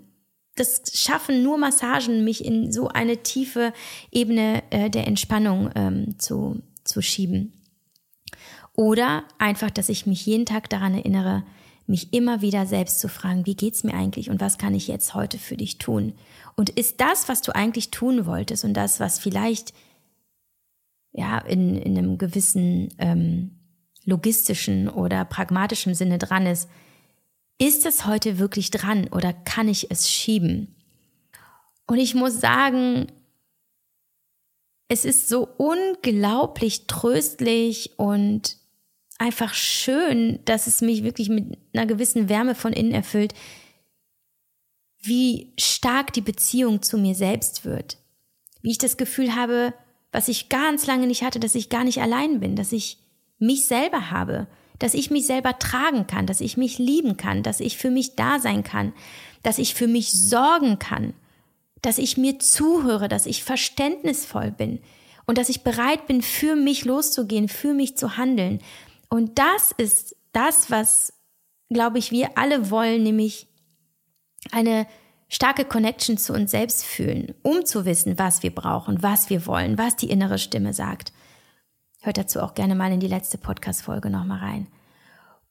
das 0.56 0.80
schaffen 0.94 1.42
nur 1.42 1.58
Massagen, 1.58 2.24
mich 2.24 2.42
in 2.42 2.72
so 2.72 2.88
eine 2.88 3.18
tiefe 3.18 3.74
Ebene 4.10 4.62
äh, 4.70 4.88
der 4.88 5.06
Entspannung 5.06 5.70
ähm, 5.74 6.18
zu, 6.18 6.62
zu 6.84 7.02
schieben. 7.02 7.52
Oder 8.72 9.24
einfach, 9.38 9.70
dass 9.70 9.90
ich 9.90 10.06
mich 10.06 10.24
jeden 10.24 10.46
Tag 10.46 10.70
daran 10.70 10.94
erinnere, 10.94 11.44
mich 11.86 12.12
immer 12.12 12.40
wieder 12.40 12.66
selbst 12.66 12.98
zu 12.98 13.08
fragen, 13.08 13.46
wie 13.46 13.54
geht's 13.54 13.84
mir 13.84 13.94
eigentlich 13.94 14.30
und 14.30 14.40
was 14.40 14.58
kann 14.58 14.74
ich 14.74 14.88
jetzt 14.88 15.14
heute 15.14 15.38
für 15.38 15.56
dich 15.56 15.78
tun? 15.78 16.14
Und 16.56 16.70
ist 16.70 17.00
das, 17.00 17.28
was 17.28 17.40
du 17.42 17.54
eigentlich 17.54 17.90
tun 17.90 18.26
wolltest 18.26 18.64
und 18.64 18.74
das, 18.74 19.00
was 19.00 19.18
vielleicht 19.18 19.74
ja 21.12 21.38
in, 21.38 21.76
in 21.76 21.96
einem 21.96 22.18
gewissen 22.18 22.88
ähm, 22.98 23.58
logistischen 24.04 24.88
oder 24.88 25.24
pragmatischen 25.24 25.94
Sinne 25.94 26.18
dran 26.18 26.46
ist, 26.46 26.68
ist 27.58 27.86
es 27.86 28.06
heute 28.06 28.38
wirklich 28.38 28.70
dran 28.70 29.08
oder 29.08 29.32
kann 29.32 29.68
ich 29.68 29.90
es 29.90 30.10
schieben? 30.10 30.74
Und 31.86 31.98
ich 31.98 32.14
muss 32.14 32.40
sagen, 32.40 33.06
es 34.88 35.04
ist 35.04 35.28
so 35.28 35.48
unglaublich 35.56 36.86
tröstlich 36.86 37.98
und 37.98 38.56
einfach 39.18 39.52
schön, 39.52 40.38
dass 40.44 40.66
es 40.66 40.80
mich 40.80 41.02
wirklich 41.02 41.28
mit 41.28 41.58
einer 41.74 41.86
gewissen 41.86 42.28
Wärme 42.28 42.54
von 42.54 42.72
innen 42.72 42.92
erfüllt, 42.92 43.34
wie 45.00 45.52
stark 45.58 46.12
die 46.12 46.20
Beziehung 46.20 46.82
zu 46.82 46.96
mir 46.98 47.14
selbst 47.14 47.64
wird. 47.64 47.98
Wie 48.62 48.70
ich 48.70 48.78
das 48.78 48.96
Gefühl 48.96 49.34
habe, 49.34 49.74
was 50.12 50.28
ich 50.28 50.48
ganz 50.48 50.86
lange 50.86 51.06
nicht 51.06 51.22
hatte, 51.22 51.40
dass 51.40 51.54
ich 51.54 51.68
gar 51.68 51.84
nicht 51.84 52.00
allein 52.00 52.40
bin, 52.40 52.56
dass 52.56 52.72
ich 52.72 52.98
mich 53.38 53.66
selber 53.66 54.10
habe, 54.10 54.46
dass 54.78 54.94
ich 54.94 55.10
mich 55.10 55.26
selber 55.26 55.58
tragen 55.58 56.06
kann, 56.06 56.26
dass 56.26 56.40
ich 56.40 56.56
mich 56.56 56.78
lieben 56.78 57.16
kann, 57.16 57.42
dass 57.42 57.60
ich 57.60 57.78
für 57.78 57.90
mich 57.90 58.16
da 58.16 58.38
sein 58.38 58.62
kann, 58.62 58.92
dass 59.42 59.58
ich 59.58 59.74
für 59.74 59.86
mich 59.88 60.12
sorgen 60.12 60.78
kann, 60.78 61.14
dass 61.82 61.98
ich 61.98 62.16
mir 62.16 62.38
zuhöre, 62.38 63.08
dass 63.08 63.26
ich 63.26 63.44
verständnisvoll 63.44 64.50
bin 64.50 64.80
und 65.26 65.38
dass 65.38 65.48
ich 65.48 65.62
bereit 65.62 66.06
bin, 66.06 66.22
für 66.22 66.56
mich 66.56 66.84
loszugehen, 66.84 67.48
für 67.48 67.74
mich 67.74 67.96
zu 67.96 68.16
handeln. 68.16 68.60
Und 69.08 69.38
das 69.38 69.72
ist 69.76 70.16
das, 70.32 70.70
was, 70.70 71.12
glaube 71.70 71.98
ich, 71.98 72.10
wir 72.10 72.38
alle 72.38 72.70
wollen, 72.70 73.02
nämlich 73.02 73.46
eine 74.52 74.86
starke 75.28 75.64
Connection 75.64 76.16
zu 76.16 76.32
uns 76.32 76.50
selbst 76.50 76.84
fühlen, 76.84 77.34
um 77.42 77.64
zu 77.64 77.84
wissen, 77.84 78.18
was 78.18 78.42
wir 78.42 78.54
brauchen, 78.54 79.02
was 79.02 79.30
wir 79.30 79.46
wollen, 79.46 79.78
was 79.78 79.96
die 79.96 80.10
innere 80.10 80.38
Stimme 80.38 80.72
sagt. 80.72 81.12
Hört 82.00 82.18
dazu 82.18 82.40
auch 82.40 82.54
gerne 82.54 82.74
mal 82.74 82.92
in 82.92 83.00
die 83.00 83.08
letzte 83.08 83.38
Podcast-Folge 83.38 84.08
nochmal 84.10 84.38
rein. 84.38 84.66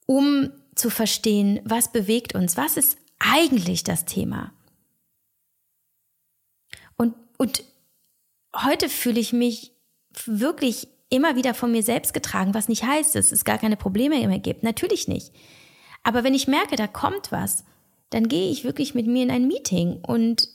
Um 0.06 0.52
zu 0.76 0.90
verstehen, 0.90 1.60
was 1.66 1.92
bewegt 1.92 2.36
uns, 2.36 2.58
was 2.58 2.78
ist 2.78 2.98
eigentlich 3.20 3.84
das 3.84 4.06
Thema. 4.06 4.54
Und, 6.96 7.14
und 7.38 7.64
heute 8.56 8.90
fühle 8.90 9.20
ich 9.20 9.34
mich 9.34 9.74
wirklich 10.26 10.88
immer 11.10 11.36
wieder 11.36 11.54
von 11.54 11.72
mir 11.72 11.84
selbst 11.84 12.14
getragen, 12.14 12.54
was 12.54 12.70
nicht 12.70 12.84
heißt, 12.84 13.16
dass 13.16 13.32
es 13.32 13.46
gar 13.46 13.58
keine 13.58 13.78
Probleme 13.78 14.26
mehr 14.28 14.40
gibt. 14.40 14.64
Natürlich 14.64 15.08
nicht. 15.08 15.34
Aber 16.04 16.24
wenn 16.24 16.34
ich 16.34 16.48
merke, 16.48 16.76
da 16.76 16.88
kommt 16.88 17.32
was, 17.32 17.64
dann 18.10 18.28
gehe 18.28 18.50
ich 18.50 18.64
wirklich 18.64 18.96
mit 18.96 19.08
mir 19.08 19.24
in 19.24 19.32
ein 19.32 19.48
Meeting 19.48 20.00
und, 20.06 20.48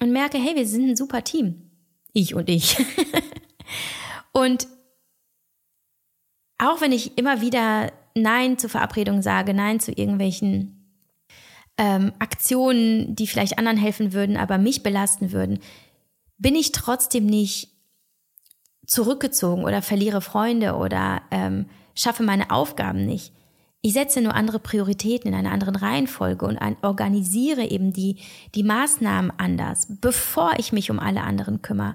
und 0.00 0.12
merke, 0.12 0.38
hey, 0.38 0.56
wir 0.56 0.66
sind 0.66 0.90
ein 0.90 0.96
super 0.96 1.24
Team. 1.24 1.70
Ich 2.12 2.34
und 2.34 2.48
ich. 2.48 2.76
und 4.32 4.68
auch 6.58 6.80
wenn 6.80 6.92
ich 6.92 7.18
immer 7.18 7.40
wieder 7.40 7.92
Nein 8.14 8.58
zu 8.58 8.68
Verabredungen 8.68 9.22
sage, 9.22 9.52
Nein 9.52 9.80
zu 9.80 9.92
irgendwelchen 9.92 11.00
ähm, 11.76 12.12
Aktionen, 12.18 13.16
die 13.16 13.26
vielleicht 13.26 13.58
anderen 13.58 13.76
helfen 13.76 14.12
würden, 14.12 14.36
aber 14.36 14.58
mich 14.58 14.82
belasten 14.82 15.32
würden, 15.32 15.58
bin 16.38 16.54
ich 16.54 16.72
trotzdem 16.72 17.26
nicht 17.26 17.70
zurückgezogen 18.86 19.64
oder 19.64 19.82
verliere 19.82 20.20
Freunde 20.20 20.74
oder 20.74 21.22
ähm, 21.30 21.66
schaffe 21.94 22.22
meine 22.22 22.50
Aufgaben 22.50 23.04
nicht. 23.04 23.32
Ich 23.86 23.92
setze 23.92 24.22
nur 24.22 24.34
andere 24.34 24.60
Prioritäten 24.60 25.28
in 25.28 25.34
einer 25.34 25.52
anderen 25.52 25.76
Reihenfolge 25.76 26.46
und 26.46 26.58
organisiere 26.80 27.66
eben 27.66 27.92
die, 27.92 28.16
die 28.54 28.62
Maßnahmen 28.62 29.30
anders, 29.36 29.86
bevor 30.00 30.54
ich 30.56 30.72
mich 30.72 30.90
um 30.90 30.98
alle 30.98 31.20
anderen 31.20 31.60
kümmere. 31.60 31.94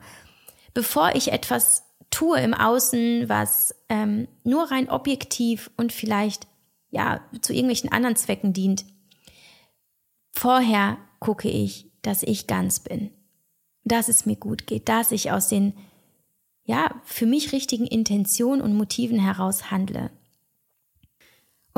Bevor 0.76 1.16
ich 1.16 1.32
etwas 1.32 1.86
tue 2.12 2.40
im 2.42 2.54
Außen, 2.54 3.28
was 3.28 3.74
ähm, 3.90 4.28
nur 4.44 4.70
rein 4.70 4.88
objektiv 4.88 5.72
und 5.78 5.92
vielleicht 5.92 6.46
ja 6.92 7.22
zu 7.42 7.54
irgendwelchen 7.54 7.92
anderen 7.92 8.16
Zwecken 8.16 8.54
dient. 8.54 8.86
Vorher 10.32 10.98
gucke 11.18 11.50
ich, 11.50 11.90
dass 12.04 12.22
ich 12.22 12.46
ganz 12.46 12.82
bin, 12.82 13.10
dass 13.84 14.10
es 14.10 14.28
mir 14.28 14.36
gut 14.36 14.68
geht, 14.68 14.90
dass 14.90 15.12
ich 15.12 15.32
aus 15.32 15.48
den 15.48 15.74
ja 16.66 17.02
für 17.04 17.26
mich 17.26 17.52
richtigen 17.52 17.88
Intentionen 17.88 18.62
und 18.62 18.76
Motiven 18.76 19.18
heraus 19.18 19.72
handle 19.72 20.12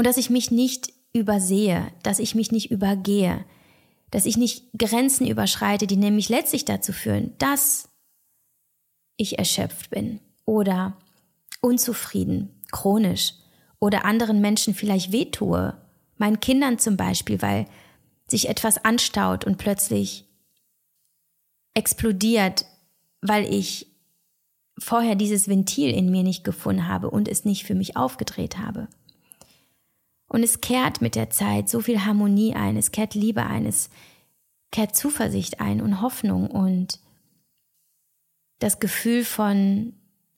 und 0.02 0.08
dass 0.08 0.18
ich 0.18 0.32
mich 0.32 0.50
nicht 0.50 0.92
übersehe, 1.14 1.92
dass 2.02 2.18
ich 2.18 2.34
mich 2.34 2.52
nicht 2.52 2.72
übergehe, 2.72 3.46
dass 4.10 4.26
ich 4.26 4.36
nicht 4.36 4.64
Grenzen 4.76 5.28
überschreite, 5.28 5.86
die 5.86 5.96
nämlich 5.96 6.28
letztlich 6.28 6.66
dazu 6.66 6.92
führen, 6.92 7.36
dass 7.38 7.88
ich 9.16 9.38
erschöpft 9.38 9.92
bin 9.92 10.20
oder 10.44 10.98
unzufrieden, 11.62 12.50
chronisch 12.72 13.36
oder 13.80 14.04
anderen 14.04 14.42
Menschen 14.42 14.74
vielleicht 14.74 15.12
wehtue, 15.12 15.78
meinen 16.18 16.40
Kindern 16.40 16.80
zum 16.80 16.98
Beispiel, 16.98 17.40
weil 17.44 17.68
sich 18.28 18.50
etwas 18.50 18.84
anstaut 18.84 19.46
und 19.46 19.60
plötzlich 19.60 20.26
explodiert, 21.76 22.66
weil 23.22 23.54
ich 23.54 23.86
vorher 24.80 25.14
dieses 25.14 25.48
Ventil 25.48 25.92
in 25.92 26.10
mir 26.10 26.24
nicht 26.24 26.44
gefunden 26.44 26.88
habe 26.88 27.12
und 27.12 27.28
es 27.28 27.46
nicht 27.46 27.66
für 27.66 27.76
mich 27.76 27.98
aufgedreht 27.98 28.58
habe. 28.58 28.88
Und 30.32 30.44
es 30.44 30.62
kehrt 30.62 31.02
mit 31.02 31.16
der 31.16 31.30
Zeit 31.30 31.68
so 31.68 31.82
viel 31.82 32.06
Harmonie 32.06 32.56
ein, 32.56 32.78
es 32.78 32.94
kehrt 32.94 33.16
Liebe 33.16 33.46
ein, 33.46 33.66
es 33.66 33.90
kehrt 34.72 34.96
Zuversicht 34.96 35.60
ein 35.60 35.82
und 35.82 36.00
Hoffnung 36.00 36.50
und 36.50 37.02
das 38.60 38.80
Gefühl 38.80 39.26
von 39.26 39.92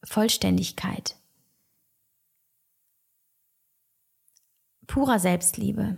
Vollständigkeit, 0.04 1.16
purer 4.88 5.20
Selbstliebe. 5.20 5.98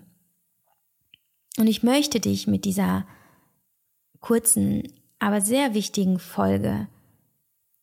Und 1.58 1.68
ich 1.68 1.82
möchte 1.82 2.20
dich 2.20 2.48
mit 2.48 2.66
dieser 2.66 3.08
kurzen, 4.20 4.92
aber 5.20 5.40
sehr 5.40 5.74
wichtigen 5.74 6.20
Folge 6.20 6.90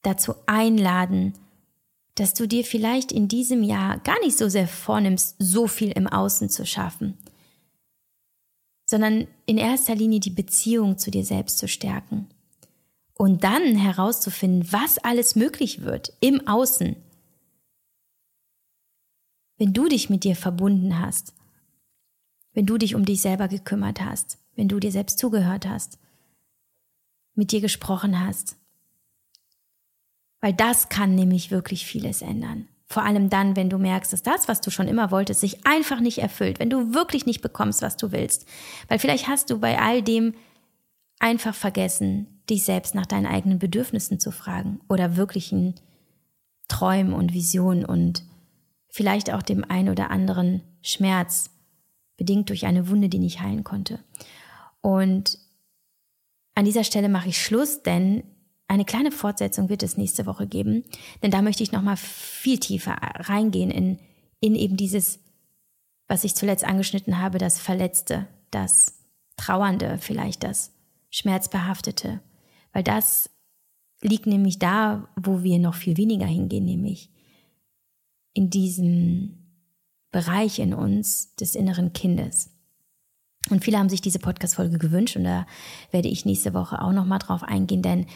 dazu 0.02 0.34
einladen, 0.44 1.32
dass 2.14 2.34
du 2.34 2.46
dir 2.46 2.64
vielleicht 2.64 3.10
in 3.12 3.28
diesem 3.28 3.62
Jahr 3.62 3.98
gar 4.00 4.18
nicht 4.20 4.36
so 4.36 4.48
sehr 4.48 4.68
vornimmst, 4.68 5.36
so 5.38 5.66
viel 5.66 5.92
im 5.92 6.06
Außen 6.06 6.50
zu 6.50 6.66
schaffen, 6.66 7.16
sondern 8.84 9.26
in 9.46 9.56
erster 9.56 9.94
Linie 9.94 10.20
die 10.20 10.30
Beziehung 10.30 10.98
zu 10.98 11.10
dir 11.10 11.24
selbst 11.24 11.58
zu 11.58 11.68
stärken 11.68 12.28
und 13.14 13.44
dann 13.44 13.76
herauszufinden, 13.76 14.70
was 14.72 14.98
alles 14.98 15.36
möglich 15.36 15.82
wird 15.82 16.12
im 16.20 16.46
Außen, 16.46 16.96
wenn 19.58 19.72
du 19.72 19.88
dich 19.88 20.10
mit 20.10 20.24
dir 20.24 20.36
verbunden 20.36 20.98
hast, 20.98 21.34
wenn 22.52 22.66
du 22.66 22.76
dich 22.76 22.94
um 22.94 23.04
dich 23.04 23.20
selber 23.20 23.48
gekümmert 23.48 24.00
hast, 24.00 24.38
wenn 24.54 24.68
du 24.68 24.80
dir 24.80 24.92
selbst 24.92 25.18
zugehört 25.18 25.66
hast, 25.66 25.98
mit 27.34 27.52
dir 27.52 27.60
gesprochen 27.60 28.20
hast. 28.20 28.56
Weil 30.42 30.52
das 30.52 30.90
kann 30.90 31.14
nämlich 31.14 31.50
wirklich 31.50 31.86
vieles 31.86 32.20
ändern. 32.20 32.68
Vor 32.86 33.04
allem 33.04 33.30
dann, 33.30 33.56
wenn 33.56 33.70
du 33.70 33.78
merkst, 33.78 34.12
dass 34.12 34.22
das, 34.22 34.48
was 34.48 34.60
du 34.60 34.70
schon 34.70 34.88
immer 34.88 35.10
wolltest, 35.10 35.40
sich 35.40 35.66
einfach 35.66 36.00
nicht 36.00 36.18
erfüllt, 36.18 36.58
wenn 36.58 36.68
du 36.68 36.92
wirklich 36.92 37.24
nicht 37.24 37.40
bekommst, 37.40 37.80
was 37.80 37.96
du 37.96 38.12
willst. 38.12 38.46
Weil 38.88 38.98
vielleicht 38.98 39.28
hast 39.28 39.48
du 39.48 39.58
bei 39.58 39.78
all 39.78 40.02
dem 40.02 40.34
einfach 41.18 41.54
vergessen, 41.54 42.42
dich 42.50 42.64
selbst 42.64 42.94
nach 42.94 43.06
deinen 43.06 43.24
eigenen 43.24 43.58
Bedürfnissen 43.58 44.20
zu 44.20 44.30
fragen 44.30 44.80
oder 44.88 45.16
wirklichen 45.16 45.76
Träumen 46.68 47.14
und 47.14 47.32
Visionen 47.32 47.84
und 47.84 48.24
vielleicht 48.90 49.32
auch 49.32 49.42
dem 49.42 49.64
ein 49.64 49.88
oder 49.88 50.10
anderen 50.10 50.62
Schmerz, 50.82 51.50
bedingt 52.16 52.50
durch 52.50 52.66
eine 52.66 52.88
Wunde, 52.88 53.08
die 53.08 53.18
nicht 53.18 53.40
heilen 53.40 53.64
konnte. 53.64 54.00
Und 54.80 55.38
an 56.54 56.64
dieser 56.64 56.84
Stelle 56.84 57.08
mache 57.08 57.28
ich 57.28 57.42
Schluss, 57.42 57.82
denn 57.82 58.22
eine 58.72 58.84
kleine 58.84 59.12
Fortsetzung 59.12 59.68
wird 59.68 59.82
es 59.82 59.96
nächste 59.96 60.26
Woche 60.26 60.46
geben, 60.46 60.84
denn 61.22 61.30
da 61.30 61.42
möchte 61.42 61.62
ich 61.62 61.72
noch 61.72 61.82
mal 61.82 61.96
viel 61.96 62.58
tiefer 62.58 62.92
reingehen 62.92 63.70
in 63.70 63.98
in 64.42 64.56
eben 64.56 64.76
dieses, 64.76 65.20
was 66.08 66.24
ich 66.24 66.34
zuletzt 66.34 66.64
angeschnitten 66.64 67.18
habe, 67.18 67.38
das 67.38 67.60
Verletzte, 67.60 68.26
das 68.50 68.98
Trauernde, 69.36 69.98
vielleicht 69.98 70.42
das 70.42 70.72
Schmerzbehaftete, 71.10 72.20
weil 72.72 72.82
das 72.82 73.30
liegt 74.02 74.26
nämlich 74.26 74.58
da, 74.58 75.08
wo 75.16 75.44
wir 75.44 75.60
noch 75.60 75.76
viel 75.76 75.96
weniger 75.96 76.26
hingehen, 76.26 76.64
nämlich 76.64 77.08
in 78.34 78.50
diesem 78.50 79.38
Bereich 80.10 80.58
in 80.58 80.74
uns 80.74 81.36
des 81.36 81.54
inneren 81.54 81.92
Kindes. 81.92 82.50
Und 83.48 83.64
viele 83.64 83.78
haben 83.78 83.88
sich 83.88 84.00
diese 84.00 84.18
Podcast-Folge 84.18 84.78
gewünscht 84.78 85.16
und 85.16 85.24
da 85.24 85.46
werde 85.92 86.08
ich 86.08 86.24
nächste 86.24 86.52
Woche 86.52 86.82
auch 86.82 86.92
nochmal 86.92 87.20
drauf 87.20 87.44
eingehen, 87.44 87.82
denn 87.82 88.06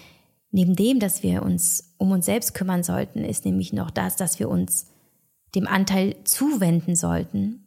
neben 0.50 0.76
dem, 0.76 1.00
dass 1.00 1.22
wir 1.22 1.42
uns 1.42 1.94
um 1.98 2.10
uns 2.12 2.26
selbst 2.26 2.54
kümmern 2.54 2.82
sollten, 2.82 3.24
ist 3.24 3.44
nämlich 3.44 3.72
noch 3.72 3.90
das, 3.90 4.16
dass 4.16 4.38
wir 4.38 4.48
uns 4.48 4.88
dem 5.54 5.66
Anteil 5.66 6.16
zuwenden 6.24 6.96
sollten, 6.96 7.66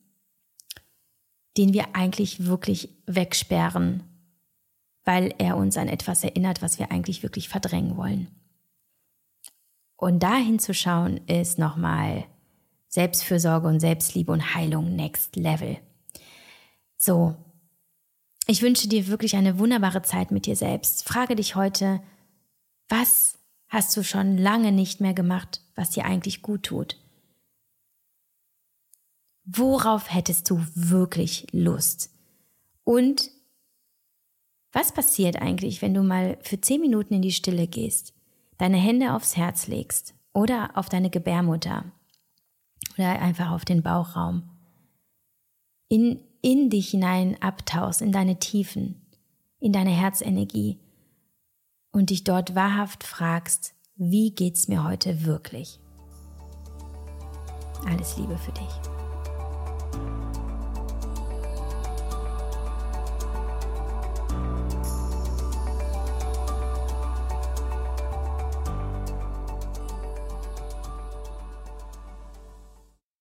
den 1.58 1.74
wir 1.74 1.96
eigentlich 1.96 2.46
wirklich 2.46 2.90
wegsperren 3.06 4.04
weil 5.10 5.34
er 5.40 5.58
uns 5.58 5.76
an 5.76 5.88
etwas 5.88 6.24
erinnert, 6.24 6.62
was 6.62 6.78
wir 6.78 6.92
eigentlich 6.92 7.24
wirklich 7.24 7.50
verdrängen 7.50 7.98
wollen. 7.98 8.28
Und 9.96 10.22
da 10.22 10.36
hinzuschauen 10.36 11.18
ist 11.26 11.58
nochmal 11.58 12.26
Selbstfürsorge 12.90 13.68
und 13.68 13.80
Selbstliebe 13.80 14.32
und 14.32 14.54
Heilung 14.54 14.96
next 14.96 15.36
level. 15.36 15.78
So, 16.96 17.36
ich 18.46 18.62
wünsche 18.62 18.88
dir 18.88 19.08
wirklich 19.08 19.36
eine 19.36 19.58
wunderbare 19.58 20.04
Zeit 20.04 20.30
mit 20.30 20.46
dir 20.46 20.56
selbst. 20.56 21.08
Frage 21.08 21.36
dich 21.36 21.56
heute, 21.56 22.02
was 22.90 23.38
hast 23.68 23.96
du 23.96 24.04
schon 24.04 24.38
lange 24.38 24.72
nicht 24.72 25.00
mehr 25.00 25.14
gemacht, 25.14 25.62
was 25.76 25.92
dir 25.92 26.06
eigentlich 26.06 26.42
gut 26.42 26.64
tut? 26.64 26.98
Worauf 29.46 30.14
hättest 30.14 30.50
du 30.50 30.64
wirklich 30.74 31.48
Lust? 31.52 32.12
Und 32.84 33.32
was 34.72 34.92
passiert 34.92 35.42
eigentlich, 35.42 35.82
wenn 35.82 35.94
du 35.94 36.04
mal 36.04 36.38
für 36.42 36.60
zehn 36.60 36.82
Minuten 36.82 37.16
in 37.16 37.22
die 37.22 37.32
Stille 37.32 37.68
gehst, 37.68 38.14
deine 38.58 38.78
Hände 38.78 39.14
aufs 39.14 39.38
Herz 39.38 39.68
legst 39.68 40.14
oder 40.34 40.72
auf 40.76 40.90
deine 40.90 41.10
Gebärmutter 41.10 41.86
oder 42.98 43.20
einfach 43.20 43.52
auf 43.52 43.66
den 43.66 43.82
Bauchraum, 43.82 44.50
in, 45.88 46.20
in 46.42 46.70
dich 46.70 46.90
hinein 46.90 47.42
abtauchst, 47.42 48.02
in 48.02 48.12
deine 48.12 48.38
Tiefen, 48.38 49.02
in 49.60 49.74
deine 49.74 49.92
Herzenergie 49.92 50.78
und 51.92 52.10
dich 52.10 52.24
dort 52.24 52.56
wahrhaft 52.56 53.04
fragst, 53.04 53.74
wie 53.96 54.32
geht's 54.32 54.68
mir 54.68 54.84
heute 54.84 55.26
wirklich? 55.26 55.80
Alles 57.86 58.18
Liebe 58.18 58.38
für 58.38 58.52
dich. 58.52 58.99